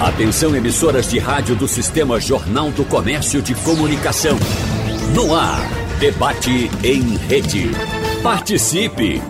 [0.00, 4.38] Atenção emissoras de rádio do Sistema Jornal do Comércio de Comunicação.
[5.14, 5.60] No ar,
[5.98, 7.70] debate em rede.
[8.22, 9.20] Participe!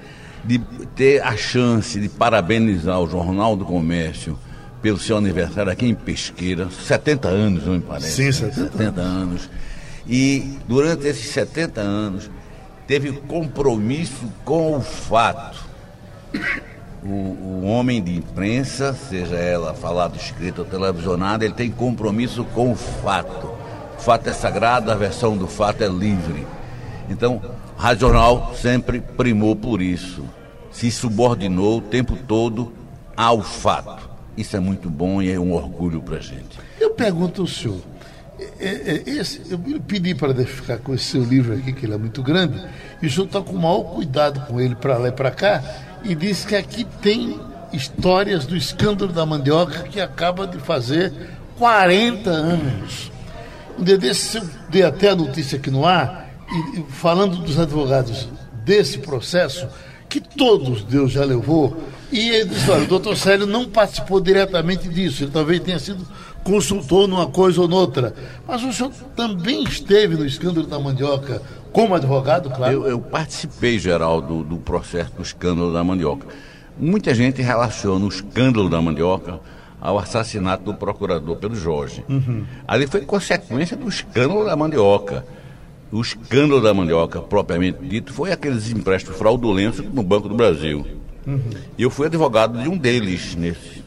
[0.44, 0.58] de
[0.96, 4.38] ter a chance de parabenizar o Jornal do Comércio
[4.80, 8.12] pelo seu aniversário aqui em Pesqueira, 70 anos, não me parece.
[8.12, 9.50] Sim, 70, 70 anos.
[10.06, 12.30] E durante esses 70 anos
[12.86, 15.58] teve compromisso com o fato.
[17.02, 22.72] O, o, homem de imprensa, seja ela falada, escrita ou televisionada, ele tem compromisso com
[22.72, 23.50] o fato.
[23.98, 26.46] O fato é sagrado, a versão do fato é livre.
[27.10, 27.42] Então,
[27.76, 30.24] o Rádio Jornal sempre primou por isso.
[30.70, 32.72] Se subordinou o tempo todo
[33.16, 34.08] ao fato.
[34.36, 36.58] Isso é muito bom e é um orgulho para a gente.
[36.80, 37.80] Eu pergunto ao senhor,
[38.58, 41.98] é, é, esse, eu pedi para ficar com esse seu livro aqui, que ele é
[41.98, 42.58] muito grande,
[43.02, 45.62] e o senhor está com o maior cuidado com ele para lá e para cá,
[46.04, 47.38] e disse que aqui tem
[47.72, 51.12] histórias do escândalo da mandioca que acaba de fazer
[51.58, 53.12] 40 anos.
[53.78, 58.28] Um dia desse, eu dei até a notícia aqui no ar, e, falando dos advogados
[58.64, 59.66] desse processo,
[60.08, 61.76] que todos Deus já levou,
[62.10, 66.04] e ele disse, olha, o doutor Célio não participou diretamente disso, ele talvez tenha sido
[66.42, 68.14] consultor numa coisa ou noutra.
[68.46, 71.40] Mas o senhor também esteve no escândalo da mandioca
[71.72, 72.72] como advogado, claro?
[72.72, 76.26] Eu, eu participei, Geraldo, do processo do escândalo da mandioca.
[76.76, 79.38] Muita gente relaciona o escândalo da mandioca
[79.80, 82.04] ao assassinato do procurador Pedro Jorge.
[82.08, 82.44] Uhum.
[82.66, 85.24] Ali foi consequência do escândalo da mandioca.
[85.92, 90.86] O escândalo da mandioca, propriamente dito, foi aqueles empréstimos fraudulentos no Banco do Brasil.
[91.26, 91.40] Uhum.
[91.78, 93.80] Eu fui advogado de um deles nesse.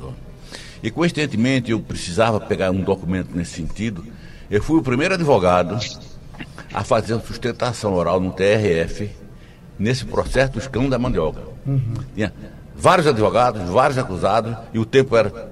[0.84, 4.06] E coincidentemente eu precisava pegar um documento nesse sentido.
[4.52, 5.80] Eu fui o primeiro advogado
[6.74, 9.10] a fazer sustentação oral no TRF
[9.80, 11.40] nesse processo do escândalo da mandioca.
[11.66, 11.94] Uhum.
[12.14, 12.34] Tinha
[12.76, 15.52] vários advogados, vários acusados, e o tempo era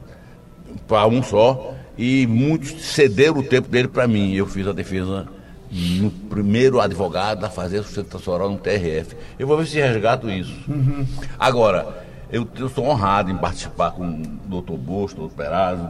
[0.86, 4.34] para um só, e muitos cederam o tempo dele para mim.
[4.34, 5.28] Eu fiz a defesa
[5.72, 9.16] no primeiro advogado a fazer sustentação oral no TRF.
[9.40, 10.54] Eu vou ver se resgato isso.
[10.68, 11.08] Uhum.
[11.40, 15.90] Agora, eu, eu sou honrado em participar com o doutor Bosto, doutor Perazzo.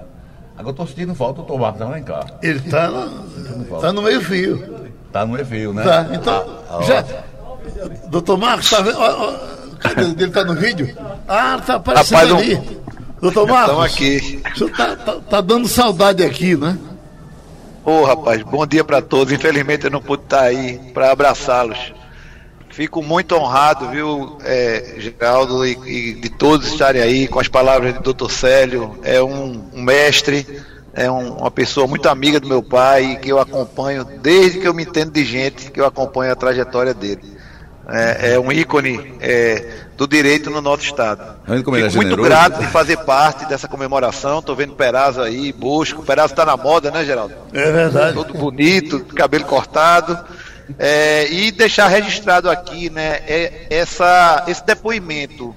[0.56, 2.26] Agora estou sentindo falta do doutor Marcos Alencar.
[2.44, 2.92] Ele está
[3.82, 4.90] tá no meio fio.
[5.08, 5.84] Está no meio fio, né?
[5.84, 7.04] Tá, então, ah, já...
[8.10, 8.98] Doutor Marcos, está vendo?
[9.80, 10.24] Cadê ele?
[10.26, 10.96] Está no vídeo?
[11.28, 12.56] Ah, está aparecendo Rapaz, ali.
[12.56, 12.82] Não...
[13.22, 13.86] Doutor Marcos.
[13.86, 14.42] Estamos aqui.
[14.54, 16.78] O senhor está tá, tá dando saudade aqui, né?
[17.84, 19.34] Ô, oh, rapaz, bom dia para todos.
[19.34, 21.94] Infelizmente eu não pude estar aí para abraçá-los.
[22.70, 27.96] Fico muito honrado, viu, é, Geraldo, e, e, de todos estarem aí com as palavras
[27.96, 28.30] do Dr.
[28.30, 29.00] Célio.
[29.02, 30.46] É um, um mestre,
[30.94, 34.76] é um, uma pessoa muito amiga do meu pai, que eu acompanho desde que eu
[34.76, 37.41] me entendo de gente, que eu acompanho a trajetória dele.
[37.90, 41.36] É, é um ícone é, do direito no nosso estado.
[41.46, 44.40] Fico muito grato de fazer parte dessa comemoração.
[44.40, 46.04] Estou vendo Perazzo aí, Busco.
[46.04, 47.34] Perazzo está na moda, né, Geraldo?
[47.54, 48.14] É verdade.
[48.14, 50.18] Todo bonito, cabelo cortado.
[50.80, 55.54] É, e deixar registrado aqui, né, é, essa, esse depoimento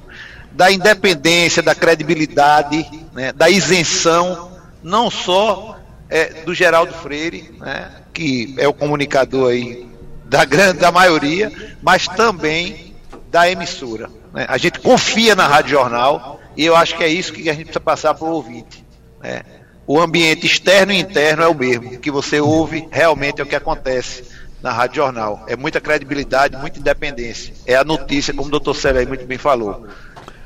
[0.51, 5.79] da independência, da credibilidade, né, da isenção, não só
[6.09, 9.94] é, do Geraldo Freire, né, que é o comunicador aí
[10.25, 12.95] da grande da maioria, mas também
[13.31, 14.09] da emissora.
[14.33, 14.47] Né?
[14.49, 17.65] A gente confia na Rádio Jornal e eu acho que é isso que a gente
[17.65, 18.85] precisa passar para o ouvinte.
[19.23, 19.43] Né?
[19.87, 21.95] O ambiente externo e interno é o mesmo.
[21.95, 24.25] O que você ouve realmente é o que acontece
[24.63, 25.45] na Rádio Jornal.
[25.47, 27.53] É muita credibilidade, muita independência.
[27.67, 29.87] É a notícia, como o doutor Célio muito bem falou.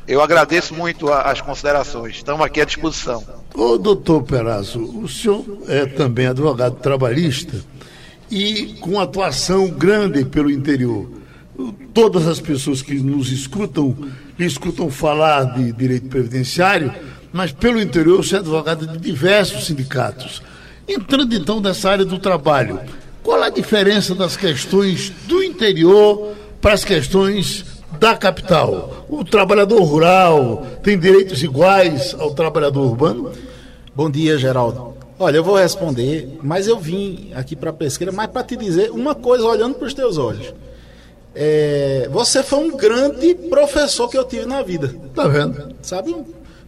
[0.08, 2.16] Eu agradeço muito as considerações.
[2.16, 3.22] Estamos aqui à disposição.
[3.54, 7.62] Ô, doutor Perazzo, o senhor é também advogado trabalhista
[8.30, 11.08] e com atuação grande pelo interior.
[11.92, 13.96] Todas as pessoas que nos escutam,
[14.38, 16.92] escutam falar de direito previdenciário,
[17.32, 20.42] mas pelo interior você é advogado de diversos sindicatos.
[20.86, 22.80] Entrando então nessa área do trabalho,
[23.22, 27.64] qual a diferença das questões do interior para as questões
[27.98, 29.06] da capital?
[29.08, 33.32] O trabalhador rural tem direitos iguais ao trabalhador urbano?
[33.94, 34.87] Bom dia, Geraldo.
[35.18, 38.90] Olha, eu vou responder, mas eu vim aqui para a pesqueira, mas para te dizer
[38.92, 40.54] uma coisa olhando para os teus olhos.
[41.34, 44.94] É, você foi um grande professor que eu tive na vida.
[45.14, 45.74] Tá vendo?
[45.82, 46.14] Sabe,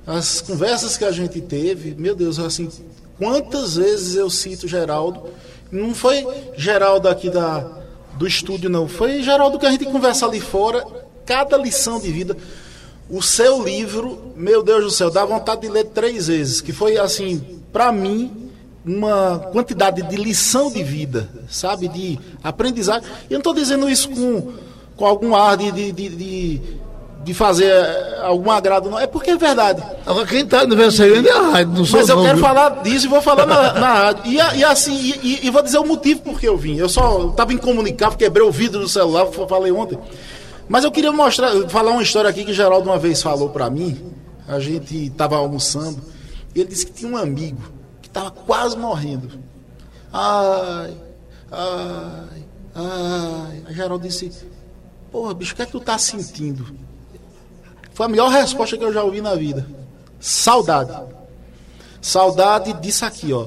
[0.06, 2.68] as conversas que a gente teve, meu Deus, assim,
[3.16, 5.22] quantas vezes eu cito Geraldo.
[5.70, 6.26] Não foi
[6.56, 7.60] Geraldo aqui da,
[8.18, 8.88] do estúdio, não.
[8.88, 10.84] Foi Geraldo que a gente conversa ali fora,
[11.24, 12.36] cada lição de vida.
[13.08, 16.96] O seu livro, meu Deus do céu, dá vontade de ler três vezes, que foi
[16.96, 18.39] assim, para mim,
[18.84, 21.88] uma quantidade de lição de vida, sabe?
[21.88, 23.08] De aprendizagem.
[23.28, 24.52] Eu não estou dizendo isso com,
[24.96, 26.60] com algum ar de, de, de,
[27.24, 27.72] de, fazer
[28.22, 28.98] algum agrado, não.
[28.98, 29.82] É porque é verdade.
[30.06, 33.20] Agora, quem está aniversariando é a rádio, não Mas eu quero falar disso e vou
[33.20, 34.22] falar na, na rádio.
[34.26, 36.76] E, e assim, e, e, vou dizer o motivo por que eu vim.
[36.76, 39.98] Eu só estava incomunicável, quebrei o vidro do celular, falei ontem.
[40.68, 44.00] Mas eu queria mostrar, falar uma história aqui que Geraldo uma vez falou para mim.
[44.48, 46.00] A gente estava almoçando.
[46.54, 47.79] Ele disse que tinha um amigo
[48.10, 49.40] estava quase morrendo.
[50.12, 50.96] Ai,
[51.50, 53.62] ai, ai.
[53.66, 54.30] A Geraldo disse:
[55.10, 56.66] Porra, bicho, o que é que tu tá sentindo?
[57.92, 59.66] Foi a melhor resposta que eu já ouvi na vida.
[60.18, 60.92] Saudade.
[62.00, 63.46] Saudade disso aqui, ó.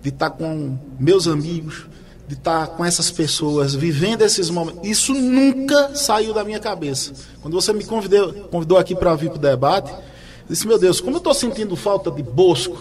[0.00, 1.86] De estar tá com meus amigos,
[2.28, 4.88] de estar tá com essas pessoas, vivendo esses momentos.
[4.88, 7.12] Isso nunca saiu da minha cabeça.
[7.40, 9.98] Quando você me convidou, convidou aqui para vir para o debate, eu
[10.48, 12.78] disse: Meu Deus, como eu estou sentindo falta de Bosco,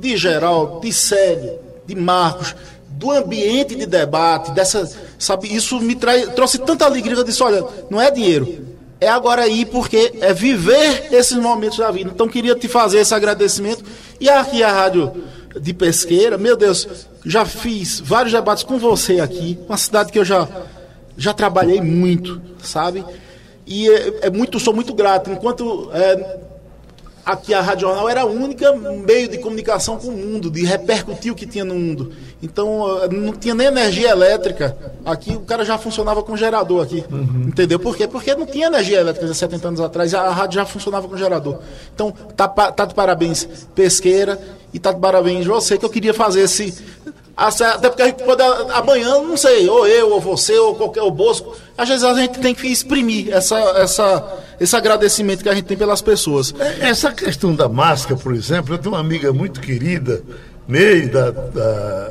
[0.00, 2.54] de Geraldo, de Célio, de Marcos,
[2.88, 7.64] do ambiente de debate, dessa, sabe, isso me trai, trouxe tanta alegria, eu disse, olha,
[7.88, 8.66] não é dinheiro,
[9.00, 12.10] é agora ir porque é viver esses momentos da vida.
[12.12, 13.84] Então queria te fazer esse agradecimento
[14.20, 15.12] e aqui a rádio
[15.58, 16.86] de Pesqueira, meu Deus,
[17.24, 20.46] já fiz vários debates com você aqui, uma cidade que eu já
[21.16, 23.04] já trabalhei muito, sabe?
[23.66, 25.30] E é, é muito, sou muito grato.
[25.30, 26.38] Enquanto é,
[27.32, 31.32] aqui a Rádio Jornal era a única meio de comunicação com o mundo, de repercutir
[31.32, 32.12] o que tinha no mundo.
[32.42, 34.76] Então, não tinha nem energia elétrica.
[35.04, 37.04] Aqui o cara já funcionava com gerador aqui.
[37.10, 37.46] Uhum.
[37.48, 38.06] Entendeu por quê?
[38.06, 41.58] Porque não tinha energia elétrica há 70 anos atrás, a rádio já funcionava com gerador.
[41.94, 44.40] Então, tá, tá de parabéns, pesqueira,
[44.72, 46.74] e tá de parabéns você, que eu queria fazer esse
[47.40, 51.10] até porque a gente pode, amanhã, não sei, ou eu, ou você, ou qualquer, o
[51.10, 55.64] Bosco, às vezes a gente tem que exprimir essa, essa, esse agradecimento que a gente
[55.64, 56.54] tem pelas pessoas.
[56.58, 60.22] É, essa questão da máscara, por exemplo, eu tenho uma amiga muito querida,
[60.68, 62.10] meio da, da,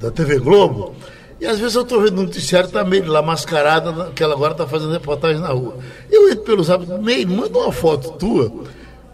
[0.00, 0.94] da TV Globo,
[1.40, 4.52] e às vezes eu estou vendo no noticiário, está meio lá mascarada, que ela agora
[4.52, 5.78] está fazendo reportagem na rua.
[6.10, 8.52] Eu entro pelos hábitos, meio, manda uma foto tua,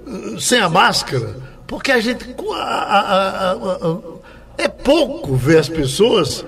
[0.04, 1.36] uh, sem a máscara,
[1.68, 2.26] porque a gente.
[2.54, 3.98] A, a, a,
[4.58, 6.44] é pouco ver as pessoas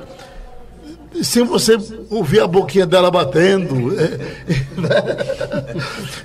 [1.22, 1.78] sem você
[2.10, 3.92] ouvir a boquinha dela batendo.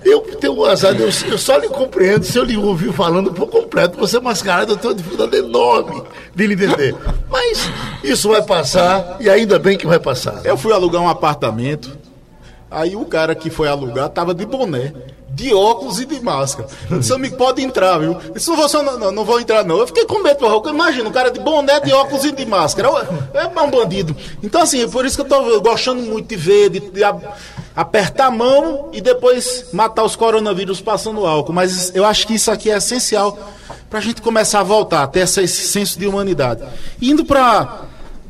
[0.03, 3.47] Eu tenho um azar, eu, eu, só lhe compreendo se eu lhe ouvir falando por
[3.47, 3.97] completo.
[3.97, 6.03] Você é mascarado, eu tenho uma dificuldade enorme
[6.35, 6.95] de lhe entender.
[7.29, 7.69] Mas
[8.03, 10.41] isso vai passar e ainda bem que vai passar.
[10.45, 11.97] Eu fui alugar um apartamento,
[12.69, 14.93] aí o cara que foi alugar estava de boné
[15.33, 16.69] de óculos e de máscara.
[17.01, 18.15] Seu amigo pode entrar, viu?
[18.35, 19.79] Isso você não, não, não vou entrar, não.
[19.79, 22.89] Eu fiquei com medo, porque imagina, um cara de boné, de óculos e de máscara.
[23.33, 24.15] É um bandido.
[24.43, 27.03] Então, assim, é por isso que eu tô gostando muito de ver, de, de
[27.75, 31.53] apertar a mão e depois matar os coronavírus passando álcool.
[31.53, 33.37] Mas eu acho que isso aqui é essencial
[33.89, 36.63] para a gente começar a voltar, a ter esse senso de humanidade.
[37.01, 37.87] Indo para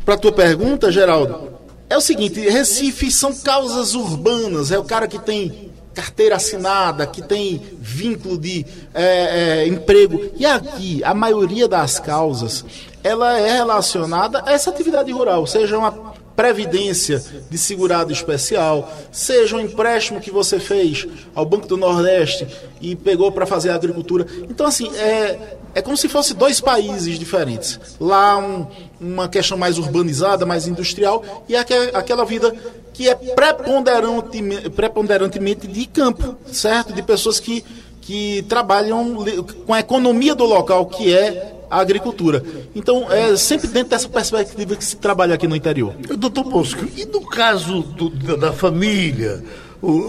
[0.07, 1.49] a tua pergunta, Geraldo,
[1.89, 7.21] é o seguinte: Recife são causas urbanas, é o cara que tem carteira assinada, que
[7.21, 10.31] tem vínculo de é, é, emprego.
[10.35, 12.65] E aqui, a maioria das causas,
[13.03, 19.59] ela é relacionada a essa atividade rural, seja uma previdência de segurado especial, seja um
[19.59, 22.47] empréstimo que você fez ao Banco do Nordeste
[22.81, 24.25] e pegou para fazer a agricultura.
[24.49, 27.79] Então, assim, é, é como se fosse dois países diferentes.
[27.99, 28.65] Lá, um,
[28.99, 32.55] uma questão mais urbanizada, mais industrial, e aquela vida
[32.93, 36.93] que é preponderantemente, preponderantemente de campo, certo?
[36.93, 37.63] De pessoas que,
[38.01, 39.25] que trabalham
[39.65, 42.43] com a economia do local, que é a agricultura.
[42.75, 45.93] Então, é sempre dentro dessa perspectiva que se trabalha aqui no interior.
[46.17, 49.43] Doutor Bosco, e no caso do, da família,
[49.81, 50.05] o,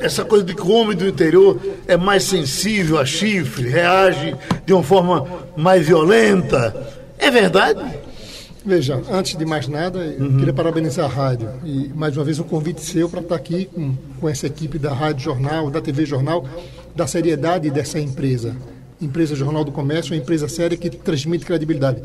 [0.00, 4.34] essa coisa de que o homem do interior é mais sensível a chifre, reage
[4.64, 6.74] de uma forma mais violenta.
[7.18, 8.01] É verdade?
[8.64, 10.38] Veja, antes de mais nada, eu uhum.
[10.38, 11.48] queria parabenizar a rádio.
[11.64, 14.92] E mais uma vez um convite seu para estar aqui com, com essa equipe da
[14.92, 16.46] Rádio Jornal, da TV Jornal,
[16.94, 18.56] da seriedade dessa empresa.
[19.00, 22.00] Empresa Jornal do Comércio, uma empresa séria que transmite credibilidade.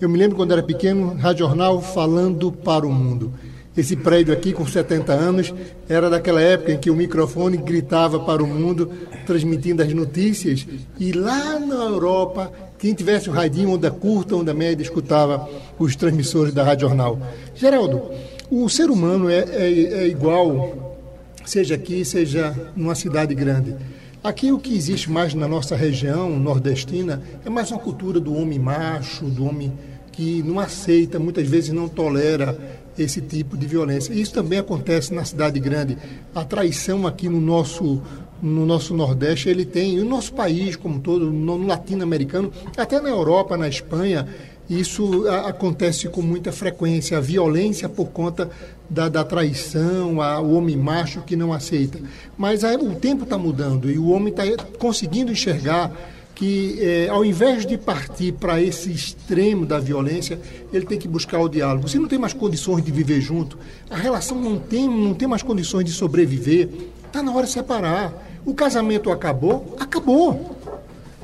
[0.00, 3.32] Eu me lembro quando era pequeno, Rádio Jornal falando para o mundo.
[3.76, 5.54] Esse prédio aqui, com 70 anos,
[5.88, 8.90] era daquela época em que o microfone gritava para o mundo,
[9.24, 10.66] transmitindo as notícias.
[10.98, 15.48] E lá na Europa, quem tivesse um radinho, onda curta, onda média, escutava
[15.78, 17.16] os transmissores da Rádio Jornal.
[17.54, 18.10] Geraldo,
[18.50, 20.98] o ser humano é, é, é igual,
[21.44, 23.76] seja aqui, seja numa cidade grande.
[24.20, 28.58] Aqui o que existe mais na nossa região nordestina é mais uma cultura do homem
[28.58, 29.72] macho, do homem
[30.10, 32.58] que não aceita, muitas vezes não tolera
[32.98, 34.12] esse tipo de violência.
[34.12, 35.96] Isso também acontece na cidade grande.
[36.34, 38.02] A traição aqui no nosso
[38.42, 43.56] no nosso Nordeste, ele tem, no nosso país como todo, no latino-americano, até na Europa,
[43.56, 44.26] na Espanha,
[44.68, 48.50] isso a, acontece com muita frequência, a violência por conta
[48.90, 52.00] da, da traição, a, o homem macho que não aceita.
[52.36, 55.92] Mas a, o tempo está mudando e o homem está conseguindo enxergar
[56.34, 60.40] que é, ao invés de partir para esse extremo da violência,
[60.72, 61.88] ele tem que buscar o diálogo.
[61.88, 63.56] Se não tem mais condições de viver junto,
[63.88, 66.68] a relação não tem, não tem mais condições de sobreviver,
[67.12, 68.12] está na hora de separar.
[68.44, 70.56] O casamento acabou, acabou.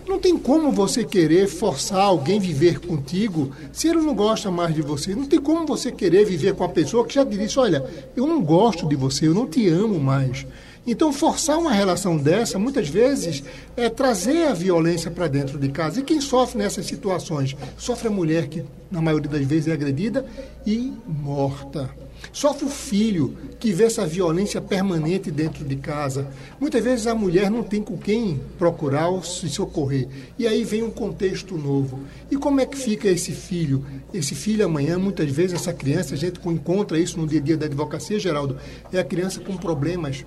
[0.07, 4.75] Não tem como você querer forçar alguém a viver contigo se ele não gosta mais
[4.75, 5.15] de você.
[5.15, 8.43] Não tem como você querer viver com a pessoa que já disse: Olha, eu não
[8.43, 10.47] gosto de você, eu não te amo mais.
[10.87, 13.43] Então, forçar uma relação dessa, muitas vezes,
[13.77, 16.01] é trazer a violência para dentro de casa.
[16.01, 17.55] E quem sofre nessas situações?
[17.77, 20.25] Sofre a mulher que, na maioria das vezes, é agredida
[20.67, 21.91] e morta.
[22.33, 26.29] Sofre o filho que vê essa violência permanente dentro de casa.
[26.61, 30.09] Muitas vezes a mulher não tem com quem procurar ou se socorrer.
[30.39, 32.01] E aí vem um contexto novo.
[32.31, 33.85] E como é que fica esse filho?
[34.13, 37.57] Esse filho amanhã, muitas vezes, essa criança, a gente encontra isso no dia a dia
[37.57, 38.57] da advocacia, Geraldo,
[38.93, 40.25] é a criança com problemas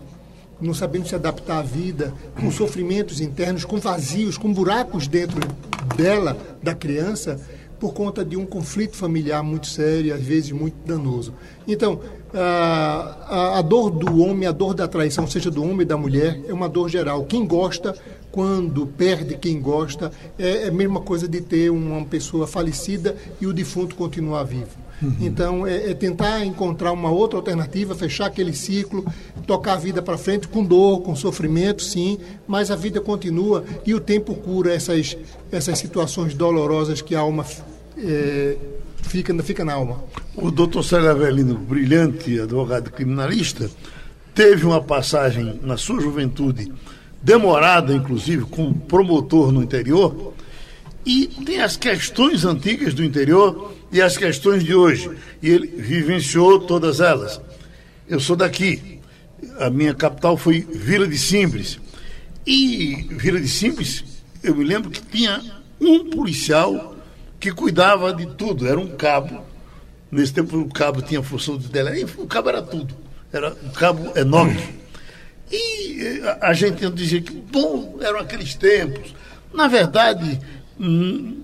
[0.61, 5.39] não sabendo se adaptar à vida, com sofrimentos internos, com vazios, com buracos dentro
[5.97, 7.39] dela, da criança,
[7.81, 11.33] por conta de um conflito familiar muito sério, às vezes muito danoso.
[11.67, 11.99] Então,
[12.31, 16.39] a, a, dor do homem, a dor da traição, seja do homem ou da mulher,
[16.47, 17.25] é uma dor geral.
[17.25, 17.95] Quem gosta,
[18.31, 23.47] quando perde quem gosta, é, é a mesma coisa de ter uma pessoa falecida e
[23.47, 24.77] o defunto continuar vivo.
[25.01, 25.15] Uhum.
[25.19, 29.03] Então, é, é, tentar encontrar uma outra alternativa, fechar aquele ciclo,
[29.47, 33.95] tocar a vida para frente com dor, com sofrimento, sim, mas a vida continua e
[33.95, 35.17] o tempo cura essas,
[35.51, 37.43] essas situações dolorosas que a alma
[38.03, 38.57] é,
[39.03, 40.03] fica, fica na alma.
[40.35, 43.69] O doutor Célio Avelino, brilhante advogado criminalista,
[44.33, 46.71] teve uma passagem na sua juventude,
[47.21, 50.33] demorada inclusive, como promotor no interior,
[51.05, 55.09] e tem as questões antigas do interior e as questões de hoje.
[55.41, 57.41] E ele vivenciou todas elas.
[58.07, 58.99] Eu sou daqui.
[59.59, 61.79] A minha capital foi Vila de Simples.
[62.45, 64.03] E Vila de Simples,
[64.43, 65.41] eu me lembro que tinha
[65.79, 66.90] um policial
[67.41, 68.67] que cuidava de tudo.
[68.67, 69.43] Era um cabo.
[70.11, 71.91] Nesse tempo o cabo tinha função de dela.
[72.17, 72.95] O cabo era tudo.
[73.33, 74.61] Era um cabo enorme.
[75.51, 79.13] E eh, a gente dizia que bom eram aqueles tempos.
[79.51, 80.39] Na verdade,
[80.79, 81.41] hum,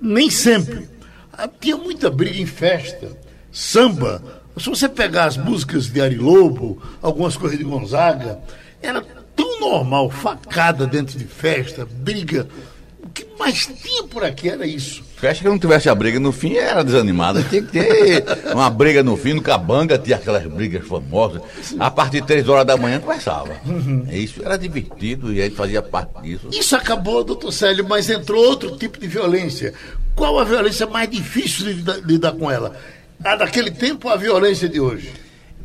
[0.00, 0.88] nem sempre.
[1.32, 3.16] Ah, tinha muita briga em festa,
[3.50, 4.22] samba.
[4.56, 8.38] Se você pegar as músicas de Ari Lobo, algumas coisas de Gonzaga,
[8.80, 9.02] era
[9.34, 12.46] tão normal, facada dentro de festa, briga.
[13.10, 15.02] O que mais tinha por aqui era isso.
[15.16, 17.42] Festa que não tivesse a briga no fim era desanimada.
[17.42, 18.24] Tinha que ter
[18.54, 21.42] uma briga no fim, no Cabanga tinha aquelas brigas famosas.
[21.76, 23.50] A partir de três horas da manhã começava.
[23.66, 24.06] Uhum.
[24.12, 26.48] Isso era divertido e aí fazia parte disso.
[26.52, 29.74] Isso acabou, doutor Célio, mas entrou outro tipo de violência.
[30.14, 32.76] Qual a violência mais difícil de lidar, lidar com ela?
[33.24, 35.12] A daquele tempo ou a violência de hoje?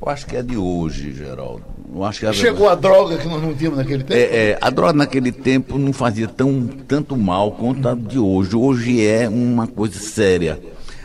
[0.02, 1.75] Eu acho que é de hoje, Geraldo.
[2.04, 4.13] Acho que a Chegou a droga que nós não tínhamos naquele tempo?
[4.13, 8.56] É, é, a droga naquele tempo não fazia tão, tanto mal quanto a de hoje.
[8.56, 10.60] Hoje é uma coisa séria.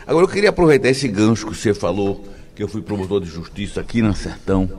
[0.05, 3.79] Agora eu queria aproveitar esse gancho que você falou, que eu fui promotor de justiça
[3.79, 4.69] aqui na Sertão.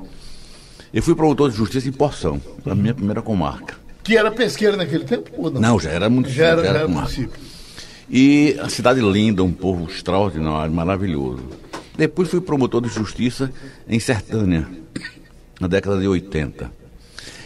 [0.92, 3.76] Eu fui promotor de justiça em Porção, a minha primeira comarca.
[4.02, 5.30] Que era pesqueira naquele tempo?
[5.38, 5.60] Ou não?
[5.60, 6.38] não, já era município.
[6.38, 7.40] Já era, já era, já era município.
[8.10, 11.44] E a cidade linda, um povo extraordinário, maravilhoso.
[11.96, 13.50] Depois fui promotor de justiça
[13.88, 14.66] em Sertânia,
[15.62, 16.72] na década de 80.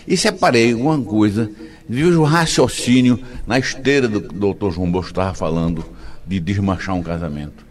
[0.08, 1.50] E separei uma coisa,
[1.86, 5.84] vi o raciocínio na esteira do doutor João Bosco estava falando
[6.26, 7.66] de desmanchar um casamento.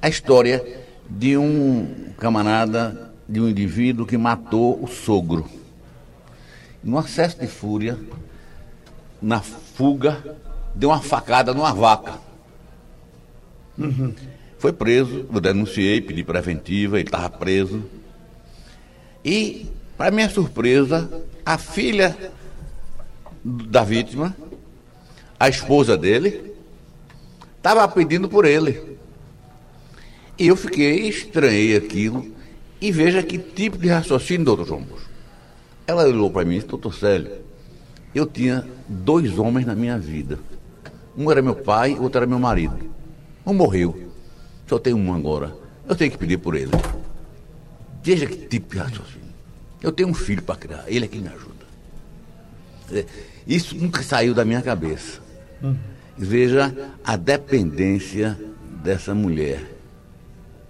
[0.00, 0.64] A história
[1.10, 5.48] de um camarada de um indivíduo que matou o sogro.
[6.82, 7.98] Num acesso de fúria,
[9.20, 10.22] na fuga,
[10.72, 12.14] deu uma facada numa vaca.
[13.76, 14.14] Uhum.
[14.56, 17.82] Foi preso, eu denunciei, pedi preventiva, ele estava preso.
[19.24, 21.08] E, para minha surpresa,
[21.44, 22.16] a filha
[23.44, 24.36] da vítima,
[25.38, 26.54] a esposa dele,
[27.56, 28.98] estava pedindo por ele.
[30.38, 32.26] E eu fiquei, estranhei aquilo,
[32.80, 34.86] e veja que tipo de raciocínio, doutor João.
[35.86, 37.32] Ela olhou para mim e disse, doutor Célio,
[38.14, 40.38] eu tinha dois homens na minha vida.
[41.16, 42.76] Um era meu pai, outro era meu marido.
[43.46, 44.10] Um morreu.
[44.66, 45.54] Só tenho um agora.
[45.88, 46.70] Eu tenho que pedir por ele.
[48.02, 49.22] Veja que tipo de raciocínio.
[49.80, 51.52] Eu tenho um filho para criar, ele é quem me ajuda.
[53.46, 55.20] Isso nunca saiu da minha cabeça.
[55.62, 55.76] Uhum.
[56.16, 58.38] Veja a dependência
[58.82, 59.62] dessa mulher.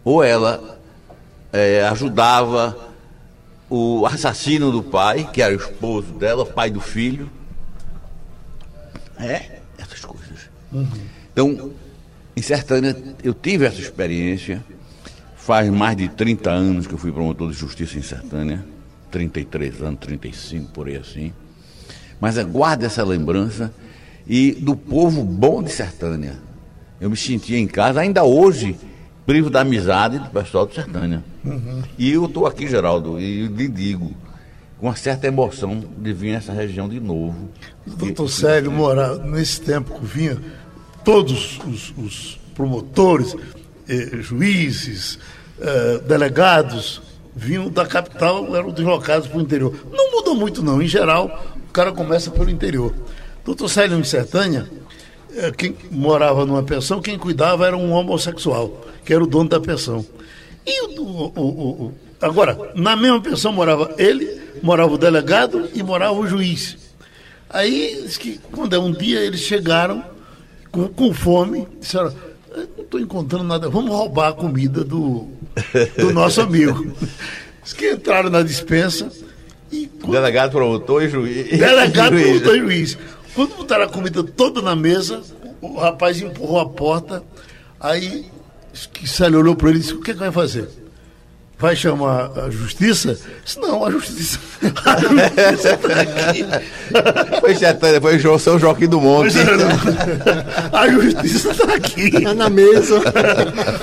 [0.05, 0.81] Ou ela
[1.53, 2.93] é, ajudava
[3.69, 7.31] o assassino do pai, que era o esposo dela, pai do filho.
[9.19, 10.51] É, essas coisas.
[10.73, 10.89] Uhum.
[11.33, 11.73] Então,
[12.37, 14.62] em Sertânia, eu tive essa experiência.
[15.44, 18.64] Faz mais de 30 anos que eu fui promotor de justiça em Sertânia.
[19.11, 21.32] 33 anos, 35, por aí assim.
[22.20, 23.75] Mas guarda essa lembrança
[24.25, 26.38] e do povo bom de Sertânia.
[27.00, 28.76] Eu me sentia em casa, ainda hoje,
[29.26, 31.25] privo da amizade do pessoal de Sertânia.
[31.44, 31.82] Uhum.
[31.99, 34.12] E eu estou aqui, Geraldo, e lhe digo,
[34.78, 37.49] com uma certa emoção de vir nessa região de novo.
[37.84, 40.38] Doutor Célio Moura, nesse tempo que vinha,
[41.04, 43.34] todos os, os promotores,
[43.92, 45.18] eh, juízes,
[45.61, 47.02] eh, delegados,
[47.34, 49.75] vinham da capital, eram deslocados para o interior.
[49.92, 50.80] Não mudou muito, não.
[50.80, 52.94] Em geral, o cara começa pelo interior.
[53.44, 54.66] Doutor Célio Sertânia,
[55.37, 59.61] eh, quem morava numa pensão, quem cuidava era um homossexual, que era o dono da
[59.61, 60.04] pensão.
[60.64, 66.14] E o, o, o, agora, na mesma pensão morava ele, morava o delegado e morava
[66.14, 66.78] o juiz.
[67.50, 70.02] Aí, que quando é um dia, eles chegaram
[70.70, 72.14] com, com fome, disseram,
[72.92, 75.26] estou encontrando nada, vamos roubar a comida do,
[75.96, 76.94] do nosso amigo.
[77.62, 79.11] Diz que entraram na dispensa
[79.70, 79.87] e.
[79.87, 80.12] Quando...
[80.12, 81.59] Delegado, promotor e juiz.
[81.59, 82.40] Delegado, juiz.
[82.40, 82.98] promotor e juiz.
[83.35, 85.22] Quando botaram a comida toda na mesa,
[85.62, 87.22] o rapaz empurrou a porta,
[87.81, 88.26] aí
[88.92, 90.68] que olhou para ele e disse, o que, é que vai fazer?
[91.62, 93.16] Vai chamar a justiça?
[93.57, 94.40] Não, a justiça.
[94.85, 96.44] A justiça está aqui.
[97.40, 99.37] Foi, Chetânia, foi o São Joaquim do Monte.
[99.38, 102.09] É, a justiça está aqui.
[102.16, 103.01] Está na mesa.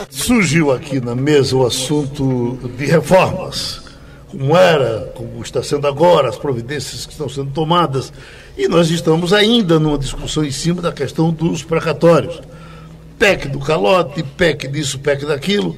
[0.10, 3.82] Surgiu aqui na mesa o assunto de reformas.
[4.30, 8.12] Como era, como está sendo agora, as providências que estão sendo tomadas.
[8.58, 12.42] E nós estamos ainda numa discussão em cima da questão dos precatórios.
[13.18, 15.78] PEC do calote, PEC disso, PEC daquilo.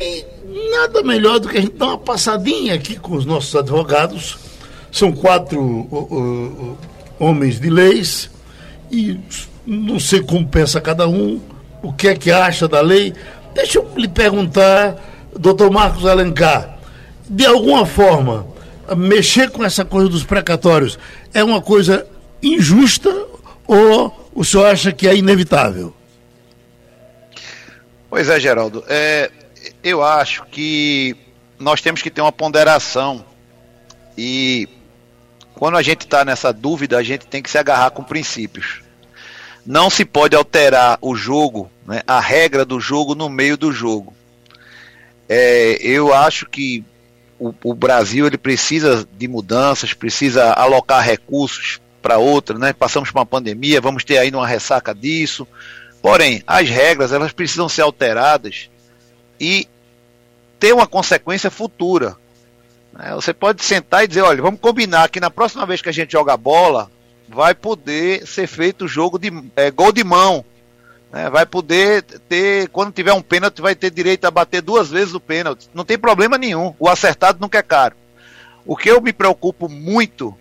[0.00, 0.31] E
[0.72, 4.38] nada melhor do que a gente dar uma passadinha aqui com os nossos advogados.
[4.90, 6.78] São quatro uh, uh,
[7.18, 8.30] homens de leis
[8.90, 9.18] e
[9.66, 11.40] não sei como pensa cada um,
[11.82, 13.14] o que é que acha da lei.
[13.54, 14.96] Deixa eu lhe perguntar,
[15.38, 16.78] doutor Marcos Alencar,
[17.28, 18.46] de alguma forma,
[18.96, 20.98] mexer com essa coisa dos precatórios
[21.32, 22.06] é uma coisa
[22.42, 23.10] injusta
[23.66, 25.94] ou o senhor acha que é inevitável?
[28.10, 28.84] Pois é, Geraldo.
[28.88, 29.30] É,
[29.82, 31.16] eu acho que
[31.58, 33.24] nós temos que ter uma ponderação
[34.16, 34.68] e
[35.54, 38.82] quando a gente está nessa dúvida, a gente tem que se agarrar com princípios.
[39.64, 44.12] Não se pode alterar o jogo, né, a regra do jogo no meio do jogo.
[45.28, 46.84] É, eu acho que
[47.38, 52.72] o, o, Brasil ele precisa de mudanças, precisa alocar recursos para outra, né?
[52.72, 55.46] Passamos por uma pandemia, vamos ter ainda uma ressaca disso.
[56.02, 58.68] Porém, as regras elas precisam ser alteradas
[59.42, 59.66] e
[60.60, 62.16] ter uma consequência futura.
[62.92, 63.12] Né?
[63.16, 66.12] Você pode sentar e dizer, olha, vamos combinar que na próxima vez que a gente
[66.12, 66.88] joga bola,
[67.28, 70.44] vai poder ser feito o jogo de é, gol de mão.
[71.10, 71.28] Né?
[71.28, 75.18] Vai poder ter, quando tiver um pênalti, vai ter direito a bater duas vezes o
[75.18, 75.68] pênalti.
[75.74, 76.72] Não tem problema nenhum.
[76.78, 77.96] O acertado nunca é caro.
[78.64, 80.32] O que eu me preocupo muito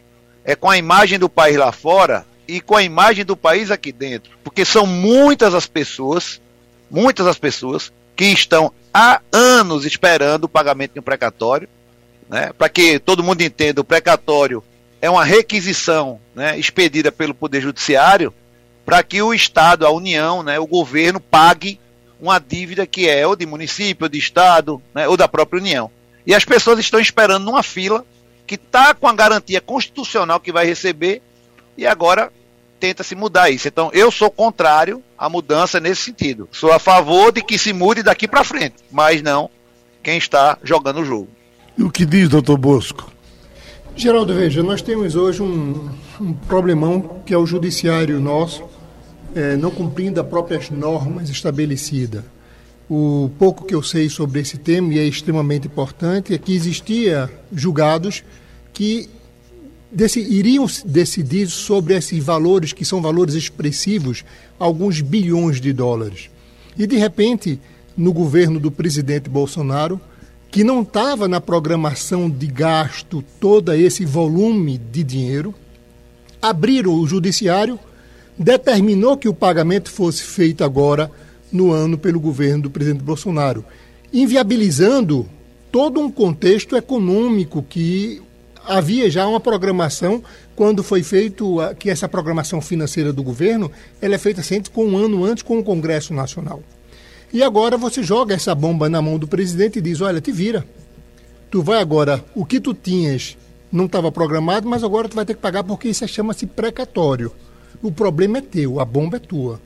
[0.46, 3.92] é com a imagem do país lá fora e com a imagem do país aqui
[3.92, 4.38] dentro.
[4.44, 6.40] Porque são muitas as pessoas,
[6.88, 11.67] muitas as pessoas que estão há anos esperando o pagamento de um precatório.
[12.29, 12.51] Né?
[12.55, 14.63] Para que todo mundo entenda, o precatório
[15.01, 18.31] é uma requisição né, expedida pelo Poder Judiciário
[18.86, 21.79] para que o Estado, a União, né, o governo pague
[22.19, 25.89] uma dívida que é ou de município, ou de Estado, né, ou da própria União.
[26.23, 28.05] E as pessoas estão esperando numa fila
[28.45, 31.23] que está com a garantia constitucional que vai receber
[31.75, 32.31] e agora
[32.82, 33.67] tenta se mudar isso.
[33.67, 36.50] Então, eu sou contrário à mudança nesse sentido.
[36.52, 39.50] Sou a favor de que se mude daqui para frente, mas não
[40.02, 41.30] quem está jogando o jogo.
[41.78, 43.12] E o que diz, doutor Bosco?
[43.96, 45.89] Geraldo, veja, nós temos hoje um,
[46.20, 48.63] um problemão que é o judiciário nosso
[49.36, 52.24] é, não cumprindo as próprias normas estabelecidas.
[52.89, 57.30] O pouco que eu sei sobre esse tema, e é extremamente importante, é que existia
[57.54, 58.24] julgados
[58.74, 59.10] que
[59.91, 64.23] desse, iriam decidir sobre esses valores, que são valores expressivos,
[64.58, 66.30] alguns bilhões de dólares.
[66.77, 67.60] E, de repente,
[67.97, 69.99] no governo do presidente Bolsonaro,
[70.49, 75.54] que não estava na programação de gasto todo esse volume de dinheiro,
[76.41, 77.80] abriram o judiciário,
[78.38, 81.12] determinou que o pagamento fosse feito agora
[81.51, 83.63] no ano pelo governo do presidente Bolsonaro,
[84.12, 85.27] inviabilizando
[85.71, 88.21] todo um contexto econômico que
[88.67, 90.24] havia já uma programação
[90.56, 93.71] quando foi feito que essa programação financeira do governo
[94.02, 96.62] ela é feita sempre com um ano antes com o Congresso Nacional.
[97.34, 100.65] E agora você joga essa bomba na mão do presidente e diz: olha, te vira.
[101.50, 103.38] Tu vai agora, o que tu tinhas
[103.71, 107.32] não estava programado, mas agora tu vai ter que pagar porque isso chama-se precatório.
[107.82, 109.62] O problema é teu, a bomba é tua.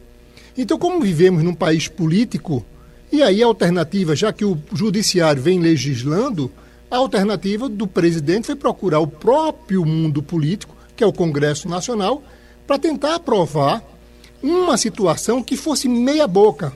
[0.58, 2.66] Então, como vivemos num país político,
[3.12, 6.52] e aí a alternativa, já que o judiciário vem legislando,
[6.90, 12.24] a alternativa do presidente foi procurar o próprio mundo político, que é o Congresso Nacional,
[12.66, 13.84] para tentar aprovar
[14.42, 16.74] uma situação que fosse meia boca,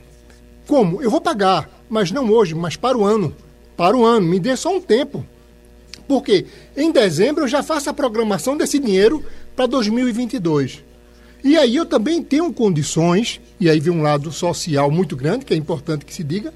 [0.70, 1.02] como?
[1.02, 3.36] Eu vou pagar, mas não hoje, mas para o ano.
[3.76, 5.26] Para o ano, me dê só um tempo.
[6.08, 6.46] Porque
[6.78, 10.84] em dezembro eu já faço a programação desse dinheiro para 2022.
[11.44, 15.56] E aí eu também tenho condições, e aí vem um lado social muito grande, que
[15.56, 16.54] é importante que se diga,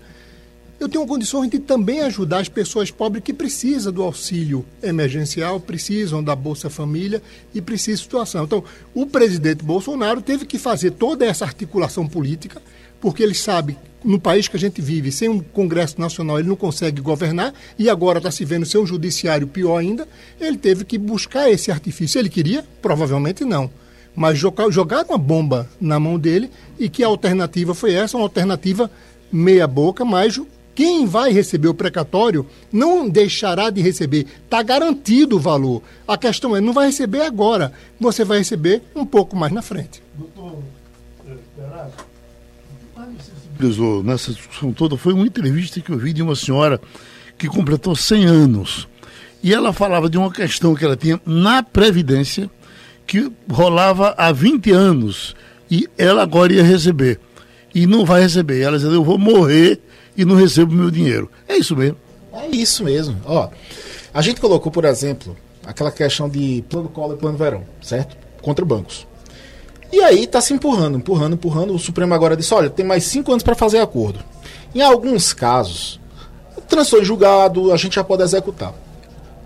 [0.84, 6.22] eu tenho condições de também ajudar as pessoas pobres que precisam do auxílio emergencial, precisam
[6.22, 7.22] da Bolsa Família
[7.54, 8.44] e precisam de situação.
[8.44, 12.62] Então, o presidente Bolsonaro teve que fazer toda essa articulação política,
[13.00, 16.58] porque ele sabe no país que a gente vive, sem um Congresso Nacional, ele não
[16.58, 20.06] consegue governar e agora está se vendo sem um judiciário pior ainda.
[20.40, 22.20] Ele teve que buscar esse artifício.
[22.20, 22.66] Ele queria?
[22.82, 23.72] Provavelmente não.
[24.14, 28.24] Mas jogar, jogar uma bomba na mão dele e que a alternativa foi essa, uma
[28.24, 28.92] alternativa
[29.32, 30.40] meia-boca, mas
[30.76, 34.26] quem vai receber o precatório não deixará de receber.
[34.44, 35.84] Está garantido o valor.
[36.08, 40.02] A questão é, não vai receber agora, você vai receber um pouco mais na frente.
[40.16, 40.64] Doutor
[43.58, 46.82] Perazzo, nessa discussão toda foi uma entrevista que eu vi de uma senhora
[47.38, 48.88] que completou 100 anos.
[49.42, 52.50] E ela falava de uma questão que ela tinha na Previdência,
[53.06, 55.36] que rolava há 20 anos,
[55.70, 57.20] e ela agora ia receber.
[57.76, 58.62] E não vai receber.
[58.62, 59.80] Ela dizia, eu vou morrer
[60.18, 61.30] e não recebo meu dinheiro.
[61.48, 61.98] É isso mesmo.
[62.34, 63.18] É isso mesmo.
[63.26, 63.50] Ó,
[64.14, 68.16] a gente colocou, por exemplo, aquela questão de plano cola e plano verão, certo?
[68.42, 69.08] Contra bancos.
[69.92, 71.74] E aí está se empurrando, empurrando, empurrando.
[71.74, 74.20] O Supremo agora disse: olha, tem mais cinco anos para fazer acordo.
[74.74, 76.00] Em alguns casos,
[76.68, 78.74] transitou em julgado, a gente já pode executar.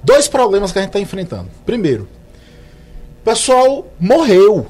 [0.02, 1.50] Dois problemas que a gente está enfrentando.
[1.66, 2.08] Primeiro,
[3.22, 4.68] o pessoal morreu.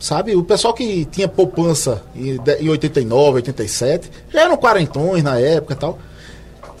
[0.00, 0.34] Sabe?
[0.34, 5.98] O pessoal que tinha poupança em 89, 87, já eram quarentões na época e tal.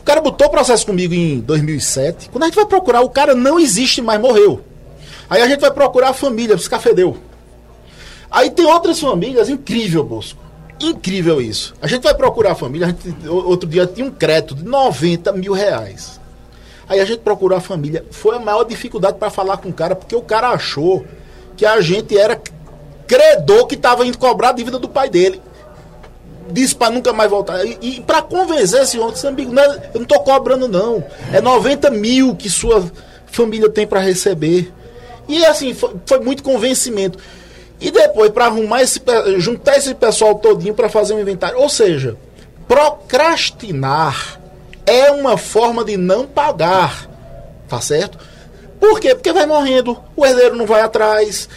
[0.00, 2.30] O cara botou processo comigo em 2007.
[2.30, 4.64] Quando a gente vai procurar, o cara não existe mais, morreu.
[5.28, 7.18] Aí a gente vai procurar a família, se cafedeu.
[8.30, 10.40] Aí tem outras famílias, incrível, Bosco.
[10.80, 11.74] Incrível isso.
[11.82, 15.30] A gente vai procurar a família, a gente, outro dia tinha um crédito de 90
[15.32, 16.18] mil reais.
[16.88, 18.04] Aí a gente procurou a família.
[18.10, 21.04] Foi a maior dificuldade para falar com o cara, porque o cara achou
[21.56, 22.40] que a gente era
[23.10, 25.42] credor que estava indo cobrar a dívida do pai dele.
[26.48, 27.64] Disse para nunca mais voltar.
[27.66, 31.02] E, e para convencer esse outro, amigo, não é, eu não estou cobrando, não.
[31.32, 32.88] É 90 mil que sua
[33.26, 34.72] família tem para receber.
[35.28, 37.18] E assim, foi, foi muito convencimento.
[37.80, 39.00] E depois, para arrumar esse
[39.38, 41.58] juntar esse pessoal todinho para fazer um inventário.
[41.58, 42.16] Ou seja,
[42.68, 44.40] procrastinar
[44.86, 47.08] é uma forma de não pagar.
[47.68, 48.18] Tá certo?
[48.78, 49.14] Por quê?
[49.14, 51.48] Porque vai morrendo, o herdeiro não vai atrás.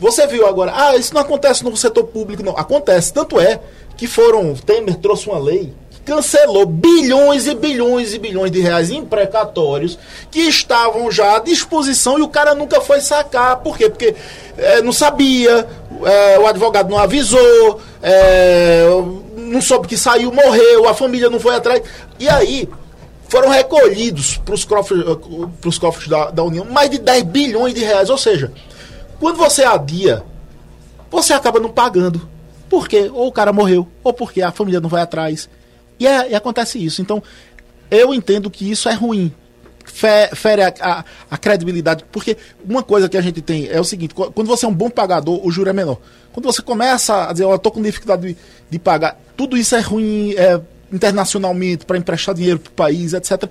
[0.00, 2.56] Você viu agora, ah, isso não acontece no setor público, não.
[2.56, 3.12] Acontece.
[3.12, 3.60] Tanto é
[3.96, 4.54] que foram.
[4.54, 5.72] Temer trouxe uma lei
[6.04, 9.98] cancelou bilhões e bilhões e bilhões de reais em precatórios
[10.30, 13.56] que estavam já à disposição e o cara nunca foi sacar.
[13.56, 13.88] Por quê?
[13.88, 14.14] Porque
[14.56, 15.66] é, não sabia,
[16.04, 18.86] é, o advogado não avisou, é,
[19.36, 21.82] não soube que saiu, morreu, a família não foi atrás.
[22.18, 22.68] E aí
[23.28, 25.02] foram recolhidos para os cofres,
[25.60, 28.10] pros cofres da, da União mais de 10 bilhões de reais.
[28.10, 28.52] Ou seja,
[29.18, 30.22] quando você adia,
[31.10, 32.28] você acaba não pagando.
[32.68, 33.10] Por quê?
[33.12, 35.48] Ou o cara morreu, ou porque a família não vai atrás.
[35.98, 37.00] E, é, e acontece isso.
[37.00, 37.22] Então,
[37.90, 39.32] eu entendo que isso é ruim.
[39.84, 42.04] Fere a, a, a, credibilidade.
[42.10, 42.36] Porque
[42.68, 45.46] uma coisa que a gente tem é o seguinte: quando você é um bom pagador,
[45.46, 45.98] o juro é menor.
[46.32, 48.36] Quando você começa a dizer, eu estou com dificuldade de,
[48.70, 53.44] de, pagar, tudo isso é ruim é, internacionalmente, para emprestar dinheiro para o país, etc.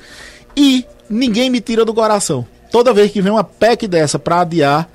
[0.57, 2.45] E ninguém me tira do coração.
[2.71, 4.89] Toda vez que vem uma PEC dessa para adiar,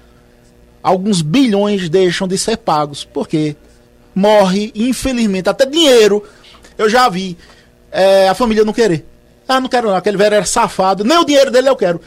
[0.89, 3.05] alguns bilhões deixam de ser pagos.
[3.05, 3.55] Por quê?
[4.15, 6.25] Morre, infelizmente, até dinheiro.
[6.77, 7.37] Eu já vi
[7.93, 9.05] é, a família não querer.
[9.47, 11.05] Ah, não quero não, aquele velho era safado.
[11.05, 12.01] Nem o dinheiro dele eu quero.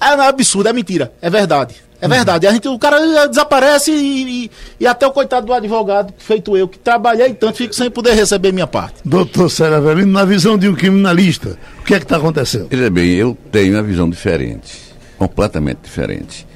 [0.00, 1.12] É, é absurdo, é mentira.
[1.20, 1.76] É verdade.
[2.00, 2.46] É verdade.
[2.46, 4.50] A gente, o cara desaparece e, e,
[4.80, 8.52] e, até o coitado do advogado, feito eu, que trabalhei tanto, fico sem poder receber
[8.52, 8.96] minha parte.
[9.04, 12.68] Doutor Sérgio Avelino, na visão de um criminalista, o que é que está acontecendo?
[12.68, 16.46] Veja bem, eu tenho uma visão diferente, completamente diferente.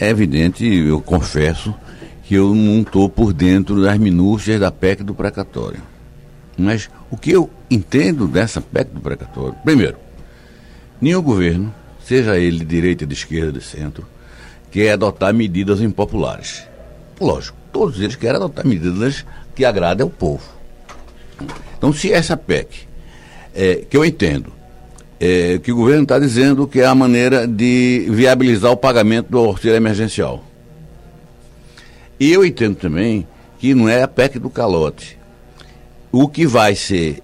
[0.00, 1.74] É evidente, eu confesso,
[2.24, 5.82] que eu não estou por dentro das minúcias da PEC do precatório.
[6.56, 9.98] Mas o que eu entendo dessa PEC do precatório, primeiro,
[10.98, 14.06] nenhum governo, seja ele de direita, de esquerda, de centro,
[14.70, 16.62] quer adotar medidas impopulares.
[17.20, 20.48] Lógico, todos eles querem adotar medidas que agradem ao povo.
[21.76, 22.88] Então, se essa PEC,
[23.54, 24.50] é, que eu entendo,
[25.20, 29.38] é, que o governo está dizendo que é a maneira de viabilizar o pagamento do
[29.38, 30.42] auxílio emergencial.
[32.18, 33.28] E eu entendo também
[33.58, 35.18] que não é a PEC do calote.
[36.10, 37.22] O que vai ser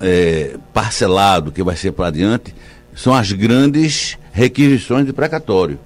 [0.00, 2.54] é, parcelado, que vai ser para adiante,
[2.94, 5.78] são as grandes requisições de precatório.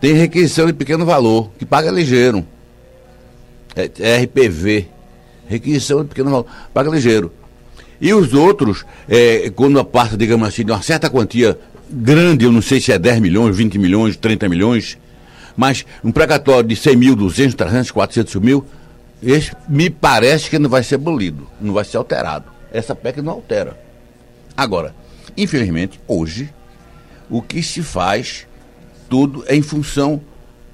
[0.00, 2.46] Tem requisição de pequeno valor, que paga ligeiro.
[3.76, 4.88] É, é RPV.
[5.46, 7.30] Requisição de pequeno valor, paga ligeiro.
[8.00, 11.58] E os outros, é, quando passa, digamos assim, de uma certa quantia
[11.90, 14.96] grande, eu não sei se é 10 milhões, 20 milhões, 30 milhões,
[15.56, 18.64] mas um precatório de 100 mil, 200, 300, 400 mil,
[19.22, 22.46] esse me parece que não vai ser abolido, não vai ser alterado.
[22.72, 23.78] Essa PEC não altera.
[24.56, 24.94] Agora,
[25.36, 26.48] infelizmente, hoje,
[27.28, 28.46] o que se faz
[29.08, 30.20] tudo é em função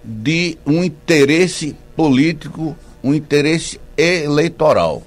[0.04, 5.02] de um interesse político, um interesse eleitoral.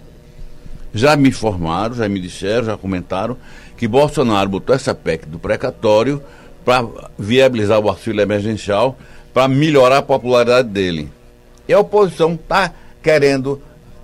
[0.93, 3.37] Já me informaram, já me disseram, já comentaram
[3.77, 6.21] que Bolsonaro botou essa PEC do precatório
[6.65, 6.85] para
[7.17, 8.97] viabilizar o auxílio emergencial,
[9.33, 11.09] para melhorar a popularidade dele.
[11.67, 13.61] E a oposição está querendo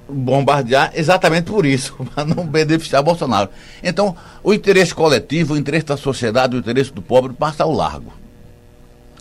[0.07, 3.49] bombardear exatamente por isso, para não beneficiar Bolsonaro.
[3.83, 8.13] Então, o interesse coletivo, o interesse da sociedade, o interesse do pobre passa ao largo.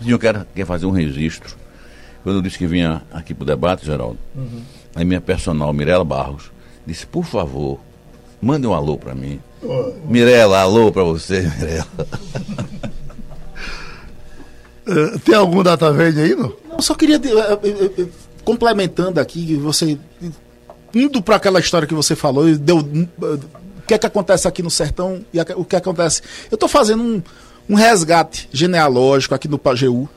[0.01, 1.57] O senhor quer, quer fazer um registro.
[2.23, 4.63] Quando eu disse que vinha aqui para o debate, Geraldo, uhum.
[4.95, 6.51] a minha personal, Mirela Barros,
[6.87, 7.79] disse, por favor,
[8.41, 9.41] mande um alô para mim.
[10.07, 11.87] Mirela, alô para você, Mirela.
[14.87, 16.53] uh, tem algum data verde aí, não?
[16.71, 18.11] Eu só queria, uh, uh,
[18.45, 19.99] complementando aqui, você,
[20.95, 24.71] indo para aquela história que você falou, deu, o que é que acontece aqui no
[24.71, 26.23] sertão e o que acontece.
[26.51, 27.23] Eu estou fazendo um,
[27.69, 30.09] um resgate genealógico aqui no Pajeú.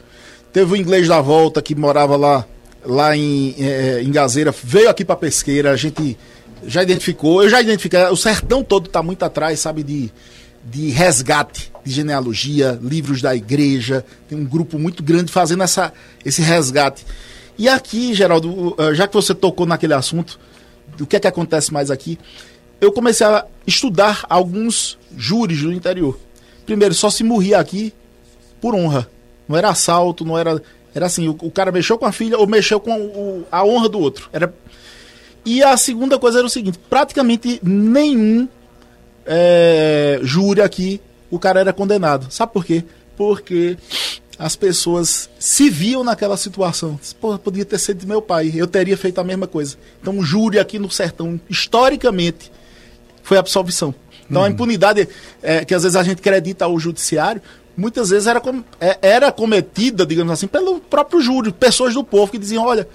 [0.52, 2.46] Teve o inglês da volta que morava lá,
[2.86, 6.18] lá em, é, em Gazeira, veio aqui para Pesqueira, a gente
[6.66, 10.12] já identificou, eu já identifiquei, o sertão todo está muito atrás, sabe, de,
[10.64, 15.94] de resgate de genealogia, livros da igreja, tem um grupo muito grande fazendo essa,
[16.26, 17.06] esse resgate.
[17.58, 20.38] E aqui, Geraldo, já que você tocou naquele assunto,
[21.00, 22.20] o que é que acontece mais aqui?
[22.80, 26.20] Eu comecei a estudar alguns júris do interior.
[26.66, 27.94] Primeiro, só se morria aqui
[28.62, 29.10] por honra.
[29.48, 30.62] Não era assalto, não era.
[30.94, 33.88] Era assim, o, o cara mexeu com a filha ou mexeu com o, a honra
[33.88, 34.30] do outro.
[34.34, 34.54] Era...
[35.48, 38.50] E a segunda coisa era o seguinte: praticamente nenhum
[39.26, 41.00] é, júri aqui
[41.32, 42.30] o cara era condenado.
[42.30, 42.84] Sabe por quê?
[43.16, 43.78] Porque
[44.38, 47.00] as pessoas se viam naquela situação.
[47.22, 49.78] Pô, podia ter sido meu pai, eu teria feito a mesma coisa.
[50.02, 52.52] Então, o júri aqui no sertão, historicamente,
[53.24, 53.96] foi absolvição.
[54.30, 55.08] Então a impunidade
[55.42, 57.42] é, que às vezes a gente acredita ao judiciário,
[57.78, 62.34] muitas vezes era, com, é, era cometida, digamos assim, pelo próprio júri, pessoas do povo
[62.34, 62.86] que diziam, olha,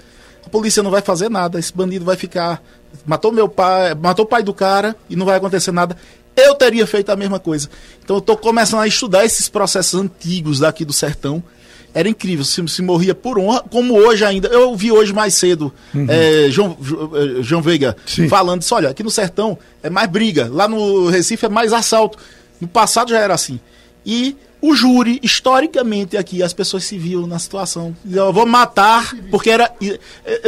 [0.45, 2.61] a polícia não vai fazer nada, esse bandido vai ficar.
[3.05, 5.97] Matou meu pai, matou o pai do cara e não vai acontecer nada.
[6.35, 7.69] Eu teria feito a mesma coisa.
[8.03, 11.43] Então eu estou começando a estudar esses processos antigos daqui do sertão
[11.93, 14.47] era incrível, se, se morria por honra, como hoje ainda.
[14.47, 16.07] Eu vi hoje mais cedo uhum.
[16.09, 16.75] é, João,
[17.13, 18.27] é, João Veiga Sim.
[18.27, 22.17] falando isso, olha, aqui no sertão é mais briga, lá no Recife é mais assalto.
[22.59, 23.59] No passado já era assim.
[24.05, 27.93] E o júri, historicamente aqui, as pessoas se viam na situação.
[28.09, 29.69] Eu vou matar, porque era.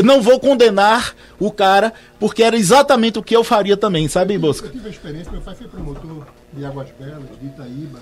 [0.03, 4.67] Não vou condenar o cara, porque era exatamente o que eu faria também, sabe, Bosca?
[4.67, 7.99] Eu tive a experiência, meu pai foi promotor de Águas Belas, de Itaíba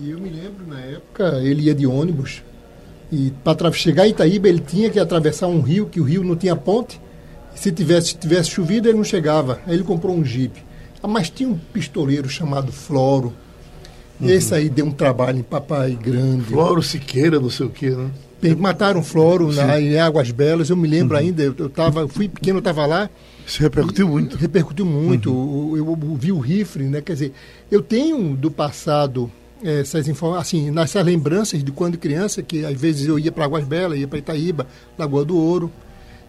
[0.00, 2.42] e eu me lembro, na época, ele ia de ônibus.
[3.10, 6.34] E para chegar em Itaíba, ele tinha que atravessar um rio, que o rio não
[6.34, 6.98] tinha ponte.
[7.54, 9.60] E se tivesse, tivesse chovido, ele não chegava.
[9.66, 10.64] Aí ele comprou um jipe.
[11.02, 13.34] Ah, mas tinha um pistoleiro chamado Floro.
[14.22, 14.30] Uhum.
[14.30, 16.44] Esse aí deu um trabalho em Papai Grande.
[16.44, 18.10] Floro Siqueira, não sei o quê, né?
[18.56, 20.70] Mataram Floro na, em Águas Belas.
[20.70, 21.22] Eu me lembro uhum.
[21.22, 23.10] ainda, eu, eu tava, fui pequeno, eu estava lá.
[23.46, 24.36] Isso repercutiu muito.
[24.36, 25.32] Repercutiu muito.
[25.32, 25.76] Uhum.
[25.76, 27.00] Eu, eu, eu, vi o rifle, né?
[27.00, 27.32] Quer dizer,
[27.70, 29.30] eu tenho do passado
[29.64, 33.64] essas informações, assim, nessas lembranças de quando criança, que às vezes eu ia para Águas
[33.64, 34.66] Belas, ia para Itaíba,
[34.98, 35.70] Lagoa do Ouro,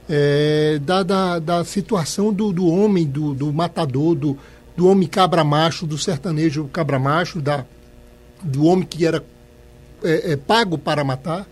[0.07, 4.37] é, da, da, da, situação do, do homem, do, do matador, do,
[4.77, 7.65] do homem cabra macho, do sertanejo cabra macho, da,
[8.43, 9.23] do homem que era
[10.03, 11.47] é, é, pago para matar.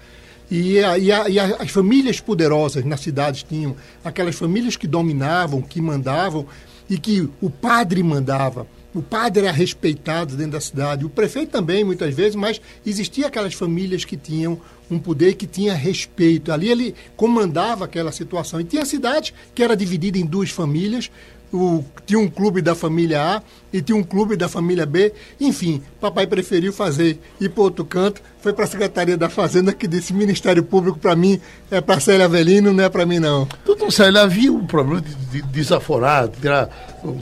[0.49, 5.62] E, a, e, a, e as famílias poderosas nas cidades tinham aquelas famílias que dominavam,
[5.62, 6.45] que mandavam
[6.89, 8.67] e que o padre mandava.
[8.93, 13.54] O padre era respeitado dentro da cidade, o prefeito também, muitas vezes, mas existia aquelas
[13.54, 16.51] famílias que tinham um poder que tinha respeito.
[16.51, 18.60] Ali ele comandava aquela situação.
[18.60, 21.10] E tinha cidade que era dividida em duas famílias,
[21.53, 25.13] o, tinha um clube da família A e tinha um clube da família B.
[25.39, 29.87] Enfim, papai preferiu fazer ir para outro canto, foi para a Secretaria da Fazenda que
[29.87, 33.47] disse: Ministério Público para mim é para Célia Avelino, não é para mim não.
[33.65, 36.67] Doutor Célia, havia um problema de, de desaforar, de tirar,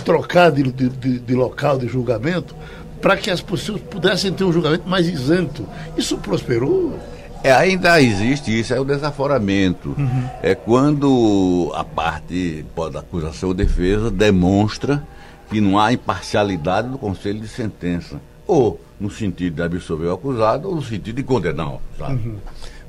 [0.05, 2.55] trocar de, de, de local de julgamento
[3.01, 5.65] para que as pessoas pudessem ter um julgamento mais isento.
[5.97, 6.99] Isso prosperou?
[7.43, 9.95] É, ainda existe isso, é o desaforamento.
[9.97, 10.29] Uhum.
[10.41, 15.03] É quando a parte da acusação ou defesa demonstra
[15.49, 18.19] que não há imparcialidade no conselho de sentença.
[18.45, 22.13] Ou no sentido de absolver o acusado, ou no sentido de condenar o acusado.
[22.13, 22.37] Uhum.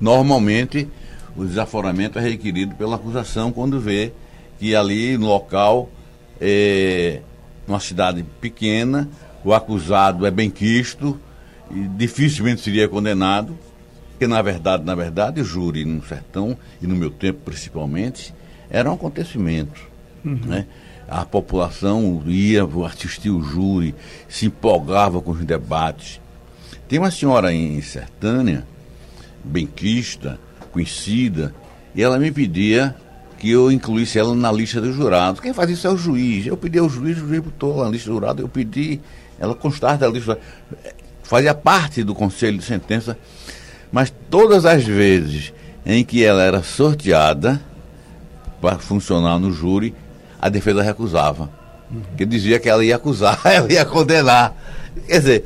[0.01, 0.89] Normalmente,
[1.37, 4.13] o desaforamento é requerido pela acusação quando vê
[4.59, 5.89] que ali no local,
[6.41, 7.21] é,
[7.67, 9.09] numa cidade pequena,
[9.45, 11.19] o acusado é bem quisto
[11.71, 13.57] e dificilmente seria condenado
[14.21, 18.35] porque, na verdade, na verdade, o júri no sertão, e no meu tempo principalmente,
[18.69, 19.81] era um acontecimento.
[20.23, 20.39] Uhum.
[20.45, 20.67] Né?
[21.09, 23.95] A população ia assistir o júri,
[24.29, 26.21] se empolgava com os debates.
[26.87, 28.67] Tem uma senhora em Sertânia,
[29.43, 30.39] benquista,
[30.71, 31.55] conhecida,
[31.95, 32.95] e ela me pedia
[33.39, 35.41] que eu incluísse ela na lista dos jurados.
[35.41, 36.47] Quem faz isso é o juiz.
[36.47, 39.01] Eu pedi ao juiz, o juiz botou na lista dos jurados, eu pedi,
[39.39, 40.39] ela constar da lista.
[41.23, 43.17] Fazia parte do conselho de sentença
[43.92, 45.53] mas todas as vezes
[45.85, 47.61] em que ela era sorteada
[48.61, 49.94] para funcionar no júri,
[50.40, 51.50] a defesa recusava.
[52.16, 54.55] Que dizia que ela ia acusar, ela ia condenar.
[55.07, 55.44] Quer dizer,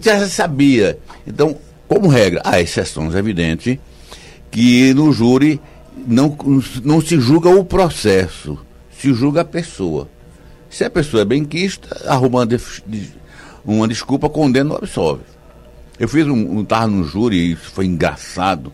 [0.00, 0.98] já sabia.
[1.26, 1.56] Então,
[1.88, 3.78] como regra, há exceções evidentes
[4.50, 5.60] que no júri
[6.06, 6.36] não,
[6.84, 8.58] não se julga o processo,
[8.96, 10.08] se julga a pessoa.
[10.68, 12.58] Se a pessoa é benquista, arruma uma,
[13.64, 15.22] uma desculpa, condena ou absolve.
[16.00, 18.72] Eu fiz um, um tava no júri e isso foi engraçado.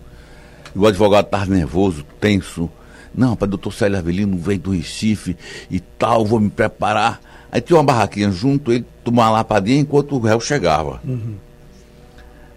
[0.73, 2.71] E o advogado estava nervoso, tenso.
[3.13, 5.37] Não, para doutor Célio Avelino veio do Recife
[5.69, 7.21] e tal, vou me preparar.
[7.51, 11.01] Aí tinha uma barraquinha junto, ele tomou uma lapadinha enquanto o réu chegava.
[11.05, 11.35] Uhum.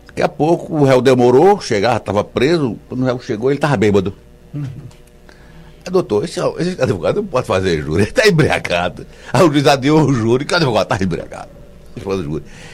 [0.05, 2.77] Daqui a pouco o réu demorou, chegava, estava preso.
[2.87, 4.13] Quando o réu chegou, ele estava bêbado.
[4.53, 4.65] Uhum.
[5.83, 9.07] Aí, doutor, esse, esse, advogado não pode fazer júri, ele está embriagado.
[9.33, 11.58] Aí o juiz adiou o júri, que o advogado está embriagado.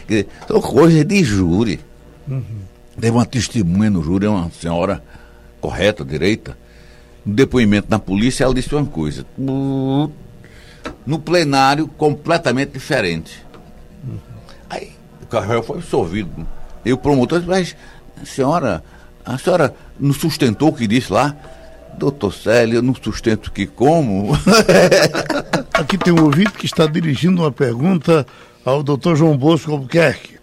[0.08, 1.80] Quer dizer, são coisas de júri.
[2.28, 2.44] Uhum.
[3.00, 5.04] Teve uma testemunha no júri, uma senhora
[5.60, 6.58] correta, direita.
[7.26, 9.26] No depoimento na polícia, ela disse uma coisa.
[11.06, 13.44] No plenário, completamente diferente.
[14.08, 14.18] Uhum.
[14.70, 16.48] Aí o carro foi absolvido.
[16.86, 17.76] E o promotor disse, mas
[18.22, 18.84] a senhora,
[19.26, 21.36] a senhora não sustentou o que disse lá?
[21.98, 24.34] Doutor Célio, eu não sustento que como?
[25.74, 28.26] Aqui tem um ouvinte que está dirigindo uma pergunta
[28.66, 30.36] ao doutor João Bosco Albuquerque.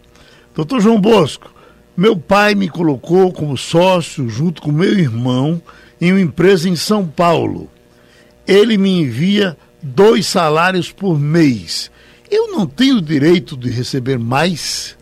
[0.54, 1.52] Doutor João Bosco,
[1.96, 5.60] meu pai me colocou como sócio, junto com meu irmão,
[6.00, 7.68] em uma empresa em São Paulo.
[8.46, 11.90] Ele me envia dois salários por mês.
[12.30, 14.96] Eu não tenho direito de receber mais?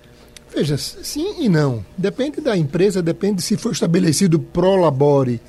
[0.55, 1.85] Veja, sim e não.
[1.97, 5.41] Depende da empresa, depende se for estabelecido pro labore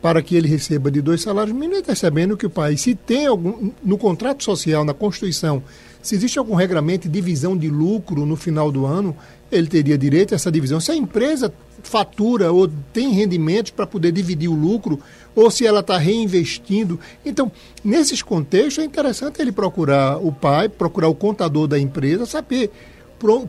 [0.00, 2.94] para que ele receba de dois salários mínimos, ele está sabendo que o pai, se
[2.94, 5.62] tem algum, no contrato social, na Constituição,
[6.04, 9.16] se existe algum regramento de divisão de lucro no final do ano,
[9.50, 10.78] ele teria direito a essa divisão.
[10.78, 11.50] Se a empresa
[11.82, 15.00] fatura ou tem rendimentos para poder dividir o lucro,
[15.34, 17.00] ou se ela está reinvestindo.
[17.24, 17.50] Então,
[17.82, 22.70] nesses contextos, é interessante ele procurar o pai, procurar o contador da empresa, saber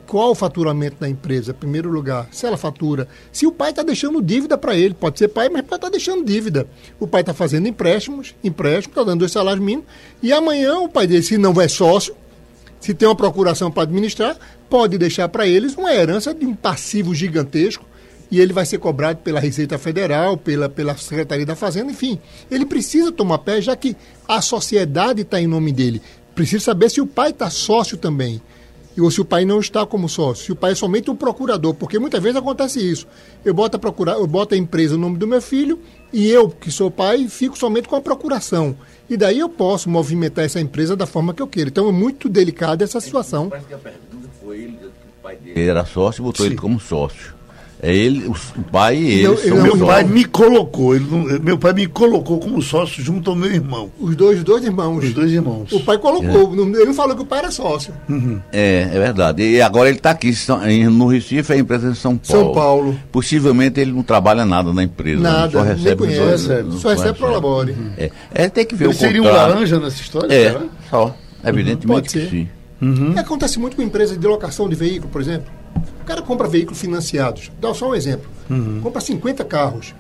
[0.08, 3.84] qual o faturamento da empresa, em primeiro lugar, se ela fatura, se o pai está
[3.84, 6.66] deixando dívida para ele, pode ser pai, mas pode estar tá deixando dívida.
[6.98, 9.86] O pai está fazendo empréstimos, empréstimo, está dando dois salários mínimos,
[10.24, 12.16] e amanhã o pai dele, se não é sócio,
[12.86, 14.38] se tem uma procuração para administrar,
[14.70, 17.84] pode deixar para eles uma herança de um passivo gigantesco
[18.30, 22.20] e ele vai ser cobrado pela Receita Federal, pela, pela Secretaria da Fazenda, enfim.
[22.50, 26.00] Ele precisa tomar pé, já que a sociedade está em nome dele.
[26.36, 28.40] Precisa saber se o pai está sócio também.
[29.00, 31.74] Ou se o pai não está como sócio, se o pai é somente um procurador,
[31.74, 33.08] porque muitas vezes acontece isso.
[33.44, 35.80] Eu boto a, procura, eu boto a empresa no nome do meu filho
[36.14, 38.78] e eu, que sou pai, fico somente com a procuração.
[39.10, 41.70] E daí eu posso movimentar essa empresa da forma que eu quero.
[41.70, 43.50] Então é muito delicada essa situação.
[43.50, 44.80] Parece que a pergunta foi ele,
[45.46, 47.36] Ele era sócio e botou ele como sócio.
[47.82, 48.34] É ele, o,
[48.72, 49.80] pai e ele Meu sócios.
[49.82, 53.92] pai me colocou, ele não- meu pai me colocou como sócio junto ao meu irmão.
[54.00, 55.04] Os dois, os dois irmãos.
[55.04, 55.72] Os dois irmãos.
[55.72, 56.56] O pai colocou.
[56.56, 57.94] não- Ele não falou que o pai era sócio.
[58.52, 59.44] É, é verdade.
[59.44, 60.34] E agora ele está aqui
[60.90, 62.44] no Recife, é a empresa de São Paulo.
[62.46, 63.00] São Paulo.
[63.12, 65.22] Possivelmente ele não trabalha nada na empresa.
[65.22, 66.52] Nada, só nem recebe conhece.
[66.52, 67.76] outros, Só recebe pro labore.
[67.98, 70.34] É, é tem que ver Ele o seria um laranja nessa história?
[70.34, 70.64] É, será?
[70.90, 71.16] só.
[71.44, 72.30] Evidentemente Pode que ser.
[72.30, 72.48] sim.
[73.16, 75.52] É, Acontece muito com empresas de locação de veículo, por exemplo.
[76.02, 77.52] O cara compra veículos financiados.
[77.60, 78.30] Dá só um exemplo.
[78.82, 79.94] Compra 50 carros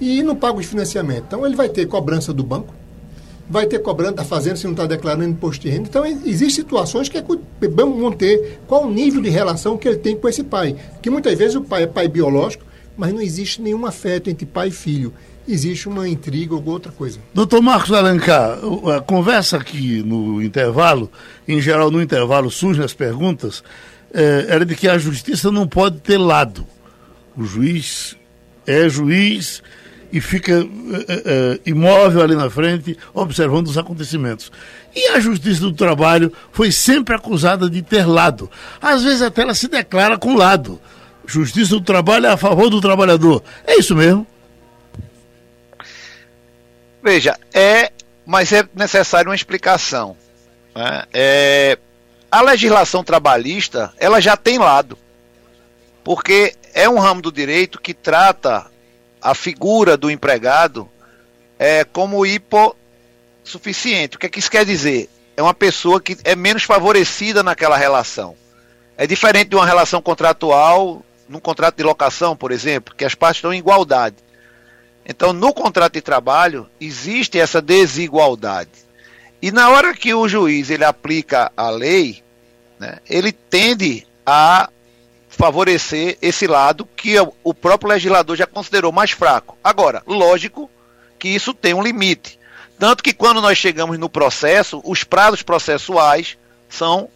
[0.00, 1.24] e não paga os financiamentos.
[1.26, 2.72] Então ele vai ter cobrança do banco,
[3.50, 5.88] vai ter cobrança da fazenda se não está declarando imposto de renda.
[5.88, 7.24] Então existem situações que é
[7.70, 10.76] vamos manter qual o nível de relação que ele tem com esse pai.
[11.02, 12.64] Que muitas vezes o pai é pai biológico,
[12.96, 15.12] mas não existe nenhum afeto entre pai e filho.
[15.50, 17.18] Existe uma intriga ou outra coisa.
[17.32, 18.58] Doutor Marcos Alencar,
[18.94, 21.10] a conversa aqui no intervalo,
[21.48, 23.64] em geral no intervalo surgem as perguntas,
[24.12, 26.66] eh, era de que a justiça não pode ter lado.
[27.36, 28.16] O juiz
[28.66, 29.62] é juiz
[30.12, 34.50] e fica eh, eh, imóvel ali na frente, observando os acontecimentos.
[34.94, 38.50] E a justiça do trabalho foi sempre acusada de ter lado.
[38.80, 40.80] Às vezes até ela se declara com lado.
[41.26, 43.42] Justiça do trabalho é a favor do trabalhador.
[43.66, 44.26] É isso mesmo?
[47.02, 47.92] Veja, é,
[48.24, 50.16] mas é necessário uma explicação.
[50.74, 51.04] né?
[51.12, 51.78] É,
[52.30, 54.98] a legislação trabalhista, ela já tem lado,
[56.04, 58.66] porque é um ramo do direito que trata
[59.20, 60.88] a figura do empregado
[61.58, 64.16] é, como hipossuficiente.
[64.16, 65.08] O que, é que isso quer dizer?
[65.36, 68.36] É uma pessoa que é menos favorecida naquela relação.
[68.96, 73.38] É diferente de uma relação contratual, num contrato de locação, por exemplo, que as partes
[73.38, 74.16] estão em igualdade.
[75.06, 78.87] Então, no contrato de trabalho, existe essa desigualdade.
[79.40, 82.22] E na hora que o juiz ele aplica a lei,
[82.78, 84.68] né, ele tende a
[85.28, 87.14] favorecer esse lado que
[87.44, 89.56] o- próprio legislador já considerou mais fraco.
[89.62, 90.68] Agora, lógico
[91.18, 92.38] que isso tem um limite.
[92.78, 96.36] Tanto que quando nós chegamos no processo, os prazos processuais
[96.68, 97.08] são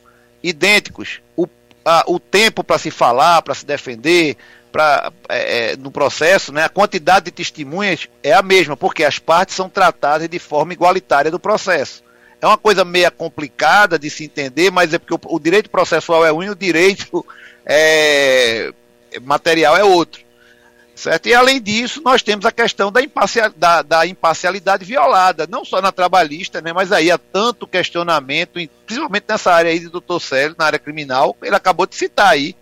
[0.42, 1.20] idênticos.
[1.36, 1.46] O,
[1.84, 4.36] a- o tempo para se falar, para se defender,
[4.70, 9.18] pra, é, é, no processo, né, a quantidade de testemunhas é a mesma, porque as
[9.18, 12.02] partes são tratadas de forma igualitária do processo.
[12.42, 16.26] É uma coisa meia complicada de se entender, mas é porque o, o direito processual
[16.26, 17.24] é um e o direito
[17.64, 18.72] é,
[19.22, 20.20] material é outro.
[20.94, 21.28] Certo?
[21.28, 25.80] E além disso, nós temos a questão da, imparcial, da, da imparcialidade violada, não só
[25.80, 30.56] na trabalhista, né, mas aí há tanto questionamento, principalmente nessa área aí do doutor Célio,
[30.58, 32.54] na área criminal, ele acabou de citar aí,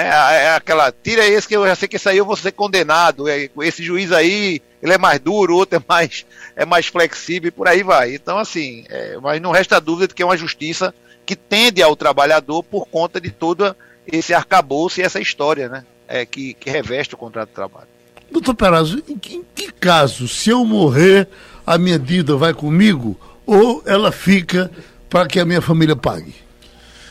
[0.00, 3.28] é aquela, tira esse que eu já sei que esse aí eu vou ser condenado,
[3.28, 7.48] é, esse juiz aí, ele é mais duro, o outro é mais, é mais flexível
[7.48, 8.14] e por aí vai.
[8.14, 10.94] Então, assim, é, mas não resta dúvida de que é uma justiça
[11.24, 13.74] que tende ao trabalhador por conta de todo
[14.06, 15.84] esse arcabouço e essa história, né?
[16.08, 17.88] é, que, que reveste o contrato de trabalho.
[18.30, 21.28] Doutor Perazzo, em que, em que caso, se eu morrer,
[21.66, 24.70] a minha dívida vai comigo ou ela fica
[25.08, 26.34] para que a minha família pague?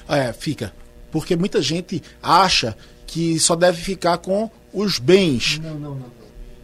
[0.08, 0.74] É, fica.
[1.16, 2.76] Porque muita gente acha
[3.08, 5.62] que só deve ficar com os bens.
[5.64, 6.16] Não, não, não.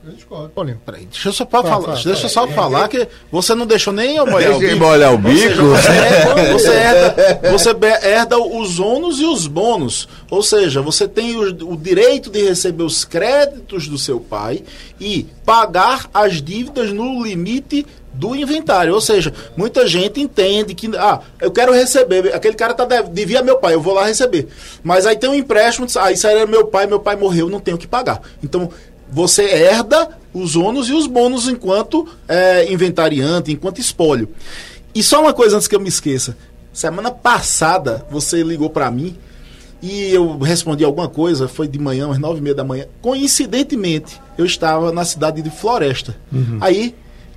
[0.05, 0.51] Eu discordo.
[0.57, 2.47] Olha, Peraí, deixa eu só, pra Fala, falar, fala, deixa eu fala.
[2.47, 4.75] só falar que você não deixou nem eu molhar o bico.
[4.75, 5.63] molhar o Ou seja, bico.
[5.69, 7.69] Você herda, você, herda, você
[8.05, 10.09] herda os ônus e os bônus.
[10.29, 14.63] Ou seja, você tem o, o direito de receber os créditos do seu pai
[14.99, 18.93] e pagar as dívidas no limite do inventário.
[18.93, 23.41] Ou seja, muita gente entende que, ah, eu quero receber, aquele cara tá dev- devia
[23.41, 24.47] meu pai, eu vou lá receber.
[24.83, 27.59] Mas aí tem um empréstimo, ah, isso aí era meu pai, meu pai morreu, não
[27.59, 28.21] tenho que pagar.
[28.43, 28.69] Então,
[29.09, 34.29] você herda os ônus e os bônus enquanto é, inventariante, enquanto espólio.
[34.95, 36.37] E só uma coisa antes que eu me esqueça.
[36.73, 39.17] Semana passada você ligou para mim
[39.81, 42.85] e eu respondi alguma coisa, foi de manhã, às nove e meia da manhã.
[43.01, 46.15] Coincidentemente, eu estava na cidade de Floresta.
[46.61, 46.93] Aí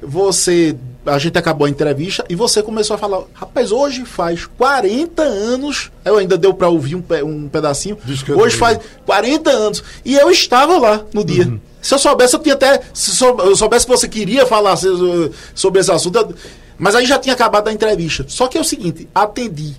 [0.07, 0.77] você,
[1.07, 5.91] a gente acabou a entrevista e você começou a falar, rapaz, hoje faz 40 anos,
[6.05, 7.97] eu ainda deu para ouvir um, pe- um pedacinho,
[8.41, 11.45] hoje faz 40 anos e eu estava lá no dia.
[11.83, 14.77] Se eu soubesse, eu tinha até, se eu soubesse que você queria falar
[15.55, 16.35] sobre esse assunto, eu-
[16.79, 18.25] mas aí já tinha acabado a entrevista.
[18.29, 19.75] Só que é o seguinte, atendi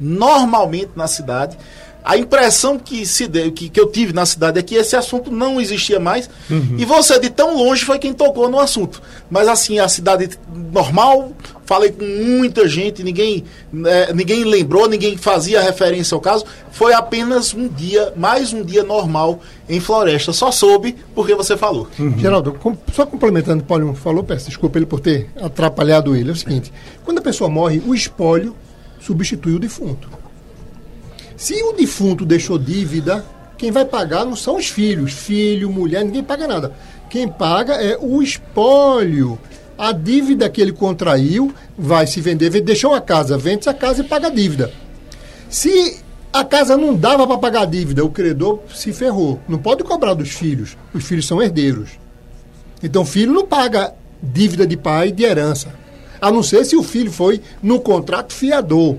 [0.00, 1.58] normalmente na cidade.
[2.04, 5.30] A impressão que, se deu, que, que eu tive na cidade é que esse assunto
[5.30, 6.30] não existia mais.
[6.78, 9.02] E você, de tão longe, foi quem tocou no assunto.
[9.28, 10.30] Mas, assim, a cidade
[10.72, 11.32] normal,
[11.66, 13.44] falei com muita gente, ninguém,
[13.84, 16.46] eh, ninguém lembrou, ninguém fazia referência ao caso.
[16.70, 20.32] Foi apenas um dia, mais um dia normal em Floresta.
[20.32, 21.88] Só soube porque você falou.
[22.18, 26.16] Geraldo, com- só complementando o que o Paulinho falou, peço desculpa ele por ter atrapalhado
[26.16, 26.30] ele.
[26.30, 26.72] É o seguinte:
[27.04, 28.56] quando a pessoa morre, o espólio
[29.00, 30.08] substitui o defunto.
[31.38, 33.24] Se o defunto deixou dívida,
[33.56, 36.72] quem vai pagar não são os filhos, filho, mulher, ninguém paga nada.
[37.08, 39.38] Quem paga é o espólio.
[39.78, 44.04] A dívida que ele contraiu vai se vender, deixou a casa, vende a casa e
[44.04, 44.72] paga a dívida.
[45.48, 46.00] Se
[46.32, 49.38] a casa não dava para pagar a dívida, o credor se ferrou.
[49.48, 50.76] Não pode cobrar dos filhos.
[50.92, 51.90] Os filhos são herdeiros.
[52.82, 55.72] Então, filho não paga dívida de pai de herança.
[56.20, 58.96] A não ser se o filho foi no contrato fiador.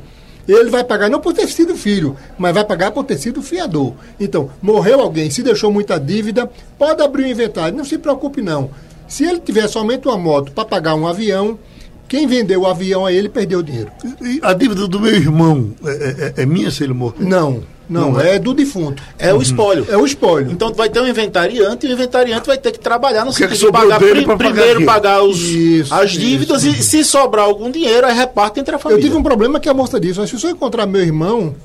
[0.51, 3.93] Ele vai pagar não por ter sido filho, mas vai pagar por ter sido fiador.
[4.19, 8.71] Então, morreu alguém, se deixou muita dívida, pode abrir o inventário, não se preocupe não.
[9.07, 11.59] Se ele tiver somente uma moto para pagar um avião,
[12.07, 13.91] quem vendeu o avião a ele perdeu o dinheiro.
[14.21, 17.23] E a dívida do meu irmão é, é, é minha se ele morrer?
[17.23, 17.61] Não.
[17.89, 18.35] Não, não é?
[18.35, 18.39] é?
[18.39, 19.01] do defunto.
[19.17, 19.87] É o espólio.
[19.89, 20.51] É o espólio.
[20.51, 23.71] Então vai ter um inventariante e o inventariante vai ter que trabalhar no sentido de
[23.71, 26.79] pagar pri primeiro pagar os, isso, as dívidas isso.
[26.79, 29.01] e se sobrar algum dinheiro, aí reparte entre a família.
[29.01, 31.55] Eu tive um problema que a moça disse, se eu encontrar meu irmão,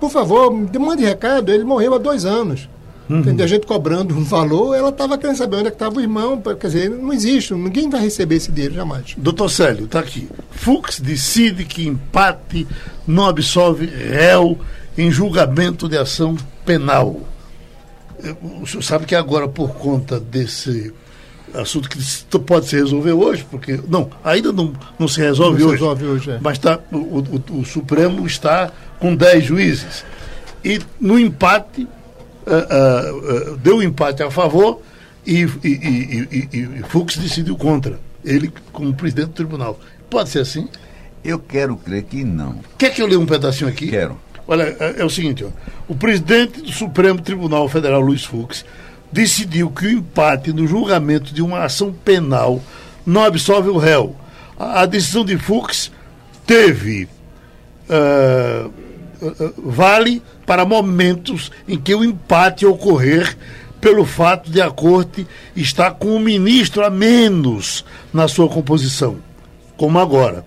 [0.00, 2.68] por favor, mande recado, ele morreu há dois anos.
[3.08, 3.22] Uhum.
[3.42, 6.40] A gente cobrando um valor, ela estava querendo saber onde é estava o irmão.
[6.42, 9.14] Quer dizer, não existe, ninguém vai receber esse dinheiro jamais.
[9.16, 10.28] Doutor Célio, está aqui.
[10.50, 12.66] Fux decide que empate
[13.06, 14.58] não absolve réu
[14.98, 16.36] em julgamento de ação
[16.66, 17.20] penal.
[18.60, 20.92] O senhor sabe que agora, por conta desse
[21.54, 21.98] assunto que
[22.40, 23.78] pode se resolver hoje, porque.
[23.88, 25.78] Não, ainda não, não se resolve não hoje.
[25.78, 26.38] Se resolve hoje é.
[26.42, 30.04] Mas tá, o, o, o, Supremo está com 10 juízes.
[30.64, 34.82] E no empate, uh, uh, uh, deu um empate a favor
[35.24, 38.00] e, e, e, e, Fux decidiu contra.
[38.24, 39.78] Ele, como presidente do tribunal.
[40.10, 40.68] Pode ser assim?
[41.22, 42.58] Eu quero crer que não.
[42.76, 43.88] Quer que eu leia um pedacinho aqui?
[43.88, 44.18] Quero.
[44.50, 45.48] Olha, é, é o seguinte, ó,
[45.86, 48.64] o presidente do Supremo Tribunal Federal, Luiz Fux,
[49.12, 52.62] decidiu que o empate no julgamento de uma ação penal
[53.04, 54.16] não absolve o réu.
[54.58, 55.92] A, a decisão de Fux
[56.46, 57.06] teve
[57.90, 58.72] uh,
[59.58, 63.36] vale para momentos em que o empate ocorrer
[63.82, 67.84] pelo fato de a corte estar com um ministro a menos
[68.14, 69.18] na sua composição,
[69.76, 70.42] como agora.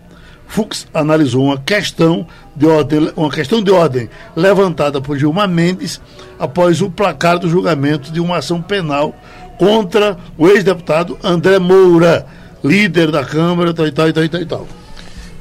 [0.51, 6.01] Fux analisou uma questão de ordem, uma questão de ordem levantada por Gilmar Mendes
[6.37, 9.15] após o placar do julgamento de uma ação penal
[9.57, 12.25] contra o ex-deputado André Moura,
[12.61, 14.45] líder da Câmara, tal e tal e tal e tal.
[14.45, 14.67] Tal.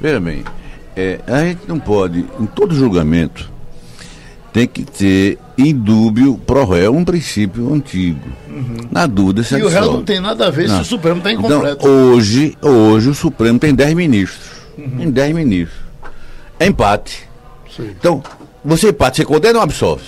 [0.01, 0.45] Veja bem,
[0.95, 3.51] é, a gente não pode, em todo julgamento,
[4.53, 8.29] tem que ter indúbio pro réu um princípio antigo.
[8.49, 8.77] Uhum.
[8.93, 10.77] Na dúvida, se E o réu não tem nada a ver não.
[10.77, 11.79] se o Supremo está incompleto.
[11.81, 15.03] Então, hoje, hoje o Supremo tem 10 ministros uhum.
[15.03, 15.81] em 10 ministros.
[16.59, 17.29] É empate.
[17.75, 17.95] Sim.
[17.99, 18.23] Então,
[18.65, 20.05] você empate, você condena ou absolve?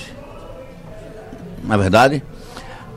[1.65, 2.23] Na verdade,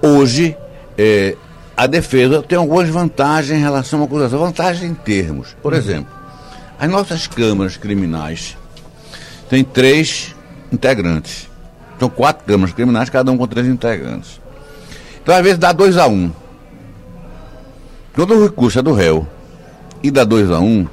[0.02, 0.58] hoje,
[0.98, 1.36] é,
[1.78, 4.40] a defesa tem algumas vantagens em relação à acusação.
[4.40, 5.56] Vantagem em termos.
[5.62, 5.80] Por uhum.
[5.80, 6.14] exemplo,
[6.80, 8.58] as nossas câmaras criminais
[9.50, 10.36] têm três
[10.72, 11.50] integrantes.
[12.00, 14.42] São quatro câmaras criminais, cada um com três integrantes.
[15.22, 16.32] Então, às vezes, dá dois a um.
[18.14, 19.28] Quando o recurso é do réu
[20.02, 20.88] e dá dois a um,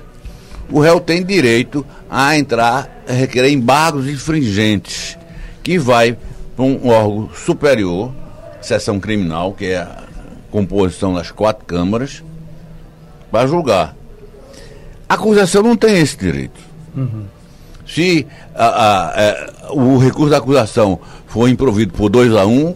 [0.72, 5.18] o réu tem direito a entrar, a requerer embargos infringentes,
[5.62, 6.16] que vai
[6.56, 8.12] para um órgão superior,
[8.60, 10.02] seção criminal, que é a
[10.50, 12.22] composição das quatro câmaras,
[13.30, 13.94] para julgar.
[15.08, 16.58] A acusação não tem esse direito.
[16.96, 17.24] Uhum.
[17.86, 22.50] Se a, a, a, é, o recurso da acusação for improvido por 2 a 1,
[22.50, 22.74] um,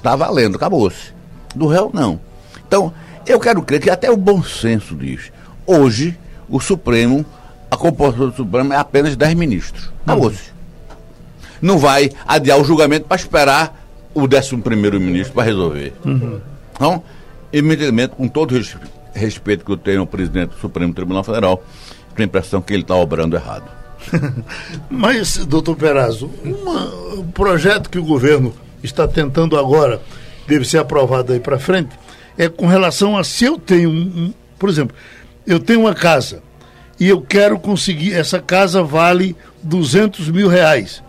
[0.00, 1.12] tá valendo, acabou-se.
[1.54, 2.20] Do réu, não.
[2.66, 2.92] Então,
[3.26, 5.32] eu quero crer que até o bom senso diz.
[5.66, 6.16] Hoje,
[6.48, 7.24] o Supremo,
[7.70, 9.90] a composição do Supremo é apenas 10 ministros.
[10.04, 10.54] Acabou-se.
[11.60, 14.56] Não vai adiar o julgamento para esperar o 11
[14.98, 15.92] ministro para resolver.
[16.04, 16.40] Uhum.
[16.74, 17.02] Então,
[17.52, 18.62] evidentemente, com todo o
[19.14, 21.62] respeito que eu tenho ao presidente do Supremo Tribunal Federal,
[22.14, 23.70] tenho a impressão que ele está obrando errado.
[24.90, 30.00] Mas, doutor Perazzo, um projeto que o governo está tentando agora,
[30.46, 31.90] deve ser aprovado aí para frente,
[32.38, 34.96] é com relação a se eu tenho, um, um, por exemplo,
[35.46, 36.42] eu tenho uma casa
[36.98, 41.02] e eu quero conseguir, essa casa vale 200 mil reais.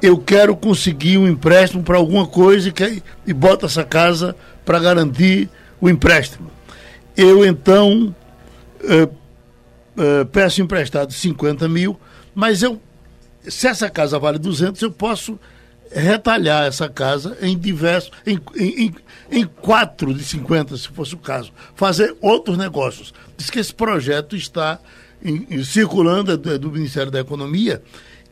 [0.00, 4.34] Eu quero conseguir um empréstimo para alguma coisa e, e boto essa casa
[4.64, 5.48] para garantir
[5.80, 6.50] o empréstimo.
[7.16, 8.14] Eu então
[8.82, 9.08] eh,
[9.96, 11.98] eh, peço emprestado 50 mil,
[12.34, 12.80] mas eu,
[13.46, 15.38] se essa casa vale 200, eu posso
[15.94, 18.94] retalhar essa casa em diversos, em, em,
[19.30, 23.12] em, quatro de 50, se fosse o caso, fazer outros negócios.
[23.36, 24.78] Diz que esse projeto está
[25.22, 27.82] em, em, circulando é do, é do, Ministério da Economia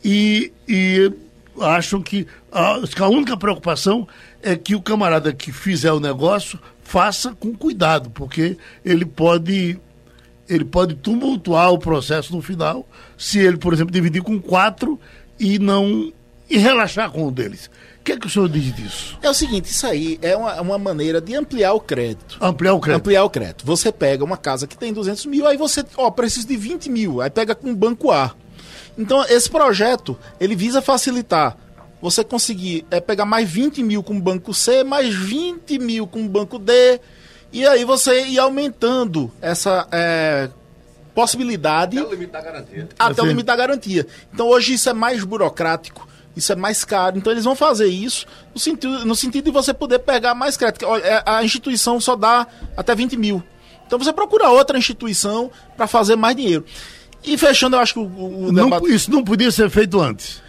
[0.05, 1.13] e, e
[1.61, 4.09] acham que a, a única preocupação
[4.43, 9.79] é que o camarada que fizer o negócio faça com cuidado, porque ele pode
[10.49, 14.99] ele pode tumultuar o processo no final se ele, por exemplo, dividir com quatro
[15.39, 16.13] e não
[16.51, 17.71] e relaxar com um deles.
[18.01, 19.19] O que, é que o senhor diz disso?
[19.23, 22.39] É o seguinte, isso aí é uma, uma maneira de ampliar o crédito.
[22.41, 23.01] Ampliar o crédito.
[23.01, 23.67] Ampliar o crédito.
[23.67, 27.21] Você pega uma casa que tem 200 mil, aí você, ó, precisa de 20 mil,
[27.21, 28.35] aí pega com o banco A.
[28.99, 31.57] Então, esse projeto, ele visa facilitar
[32.01, 36.25] você conseguir é, pegar mais 20 mil com o banco C, mais 20 mil com
[36.25, 37.01] o banco D,
[37.53, 40.49] e aí você ir aumentando essa é,
[41.15, 41.99] possibilidade.
[41.99, 42.89] Até o limite da garantia.
[42.99, 43.29] Até o Assim.
[43.29, 44.07] limite da garantia.
[44.33, 46.09] Então hoje isso é mais burocrático,
[46.41, 47.17] isso é mais caro.
[47.17, 50.85] Então eles vão fazer isso no sentido, no sentido de você poder pegar mais crédito.
[50.97, 53.43] É, A instituição só dá até 20 mil.
[53.87, 56.65] Então você procura outra instituição para fazer mais dinheiro.
[57.25, 58.05] E fechando, eu acho que o,
[58.49, 60.41] o Não- debate isso não podia ser feito antes.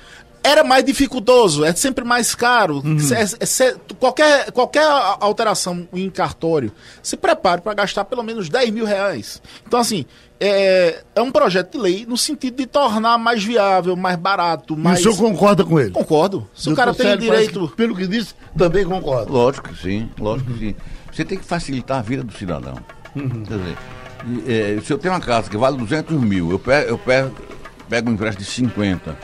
[0.43, 2.81] Era mais dificultoso, é sempre mais caro.
[2.83, 2.97] Uhum.
[2.99, 4.85] Cê- é- cê- qualquer, qualquer
[5.19, 6.71] alteração em cartório,
[7.03, 9.41] se prepare para gastar pelo menos 10 mil reais.
[9.67, 10.05] Então, assim,
[10.39, 14.77] é, é um projeto de lei no sentido de tornar mais viável, mais barato, E
[14.77, 14.99] mais.
[14.99, 15.91] o senhor concorda com ele?
[15.91, 16.47] Concordo.
[16.55, 17.67] Se o cara tem direito.
[17.69, 19.31] que, pelo que disse, também concorda.
[19.31, 20.75] Lógico que sim, lógico que sim.
[21.13, 22.75] Você tem que facilitar a vida do cidadão.
[23.13, 23.77] Quer dizer,
[24.47, 27.31] e, é, se eu tenho uma casa que vale 200 mil, eu pego, eu pego,
[27.89, 29.17] pego um empréstimo de 50.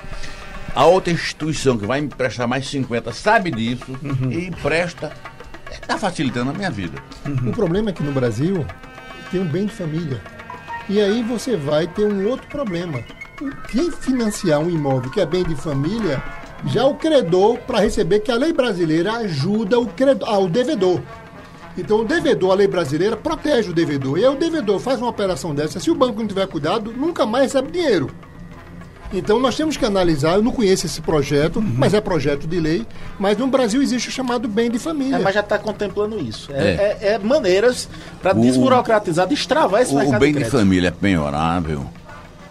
[0.75, 3.97] A outra instituição que vai me emprestar mais 50 sabe disso
[4.29, 5.11] e empresta.
[5.71, 7.01] Está facilitando a minha vida.
[7.45, 8.65] O problema é que no Brasil
[9.31, 10.21] tem um bem de família.
[10.89, 13.03] E aí você vai ter um outro problema.
[13.69, 16.23] Quem financiar um imóvel que é bem de família,
[16.65, 21.01] já o credor, para receber, que a lei brasileira ajuda o, credor, ah, o devedor.
[21.77, 24.17] Então o devedor, a lei brasileira, protege o devedor.
[24.17, 27.25] E aí o devedor faz uma operação dessa, se o banco não tiver cuidado, nunca
[27.25, 28.09] mais recebe dinheiro.
[29.13, 32.85] Então nós temos que analisar, eu não conheço esse projeto, mas é projeto de lei,
[33.17, 35.15] mas no Brasil existe o chamado bem de família.
[35.15, 36.51] É, mas já está contemplando isso.
[36.53, 36.97] É, É.
[37.01, 37.87] é- é maneiras
[38.21, 40.57] para desburocratizar, destravar esse O, mercado o bem de crédito.
[40.57, 41.85] família é penhorável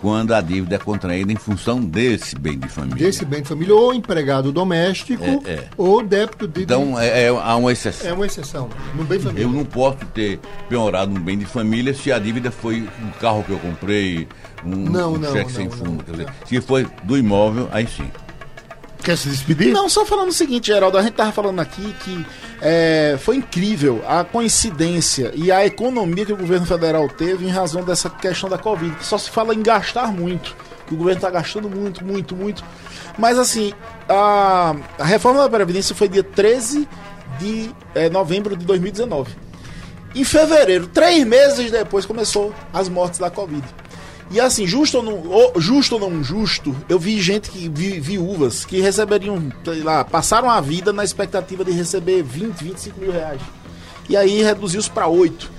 [0.00, 2.96] quando a dívida é contraída em função desse bem de família.
[3.06, 5.64] desse bem de família, ou empregado doméstico, É, é.
[5.76, 6.62] ou débito de.
[6.62, 8.08] Então é, é- há uma exceção.
[8.10, 8.68] é uma exceção.
[8.94, 9.44] No bem de família.
[9.44, 10.38] Eu não posso ter
[10.68, 14.26] penhorado um bem de família se a dívida foi um carro que eu comprei,
[14.64, 15.72] um, Não, um não, cheque não, sem não.
[15.76, 16.04] fundo.
[16.04, 18.08] Quer dizer, se foi do imóvel, aí sim.
[19.06, 19.72] Quer se despedir?
[19.72, 22.26] Não, só falando o seguinte, Geraldo, a gente tava falando aqui que
[22.60, 27.84] é, foi incrível a coincidência e a economia que o governo federal teve em razão
[27.84, 30.56] dessa questão da Covid, só se fala em gastar muito,
[30.88, 32.64] que o governo está gastando muito, muito, muito.
[33.16, 33.72] Mas assim,
[34.08, 36.88] a, a reforma da Previdência foi dia 13
[37.38, 39.30] de é, novembro de 2019.
[40.16, 43.62] Em fevereiro, três meses depois, começou as mortes da Covid.
[44.30, 48.64] E assim, justo ou não, justo ou não justo, eu vi gente que, vi, viúvas,
[48.64, 53.40] que receberiam, sei lá, passaram a vida na expectativa de receber 20, 25 mil reais.
[54.08, 55.50] E aí reduziu-se para 8.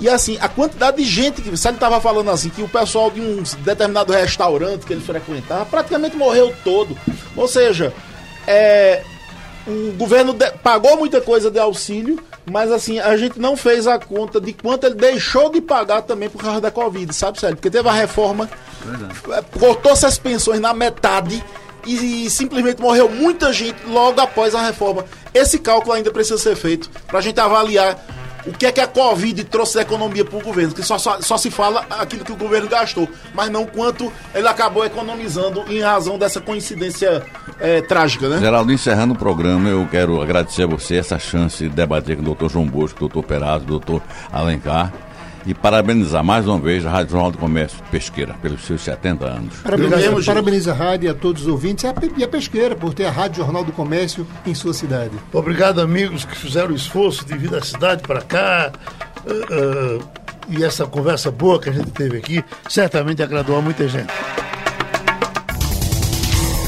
[0.00, 1.54] E assim, a quantidade de gente que.
[1.56, 6.16] Sabe, estava falando assim, que o pessoal de um determinado restaurante que ele frequentava praticamente
[6.16, 6.96] morreu todo.
[7.34, 7.92] Ou seja,
[8.46, 9.02] é,
[9.66, 12.18] o governo de- pagou muita coisa de auxílio,
[12.50, 16.30] mas assim, a gente não fez a conta de quanto ele deixou de pagar também
[16.30, 17.56] por causa da Covid, sabe, sério?
[17.56, 18.48] Porque teve a reforma,
[19.30, 21.42] eh, cortou-se as pensões na metade
[21.86, 25.04] e, simplesmente morreu muita gente logo após a reforma.
[25.32, 27.98] Esse cálculo ainda precisa ser feito pra gente avaliar
[28.46, 31.20] o que é que a Covid trouxe da economia para o governo, que só, só,
[31.20, 35.80] só se fala aquilo que o governo gastou, mas não quanto ele acabou economizando em
[35.80, 37.22] razão dessa coincidência
[37.60, 38.38] eh, trágica, né?
[38.38, 42.24] Geraldo, encerrando o programa, eu quero agradecer a você essa chance de debater com o
[42.24, 44.92] doutor João Bosco, doutor Perazzo, doutor Alencar.
[45.46, 49.54] E parabenizar mais uma vez a Rádio Jornal do Comércio Pesqueira pelos seus 70 anos.
[49.62, 50.24] Parabeniza, jeito.
[50.24, 53.04] parabeniza a rádio e a todos os ouvintes e a, e a pesqueira por ter
[53.04, 55.12] a Rádio Jornal do Comércio em sua cidade.
[55.32, 58.72] Obrigado, amigos que fizeram o esforço de vir da cidade para cá.
[58.72, 63.86] ah, ah, e essa conversa boa que a gente teve aqui certamente agradou a muita
[63.88, 64.12] gente.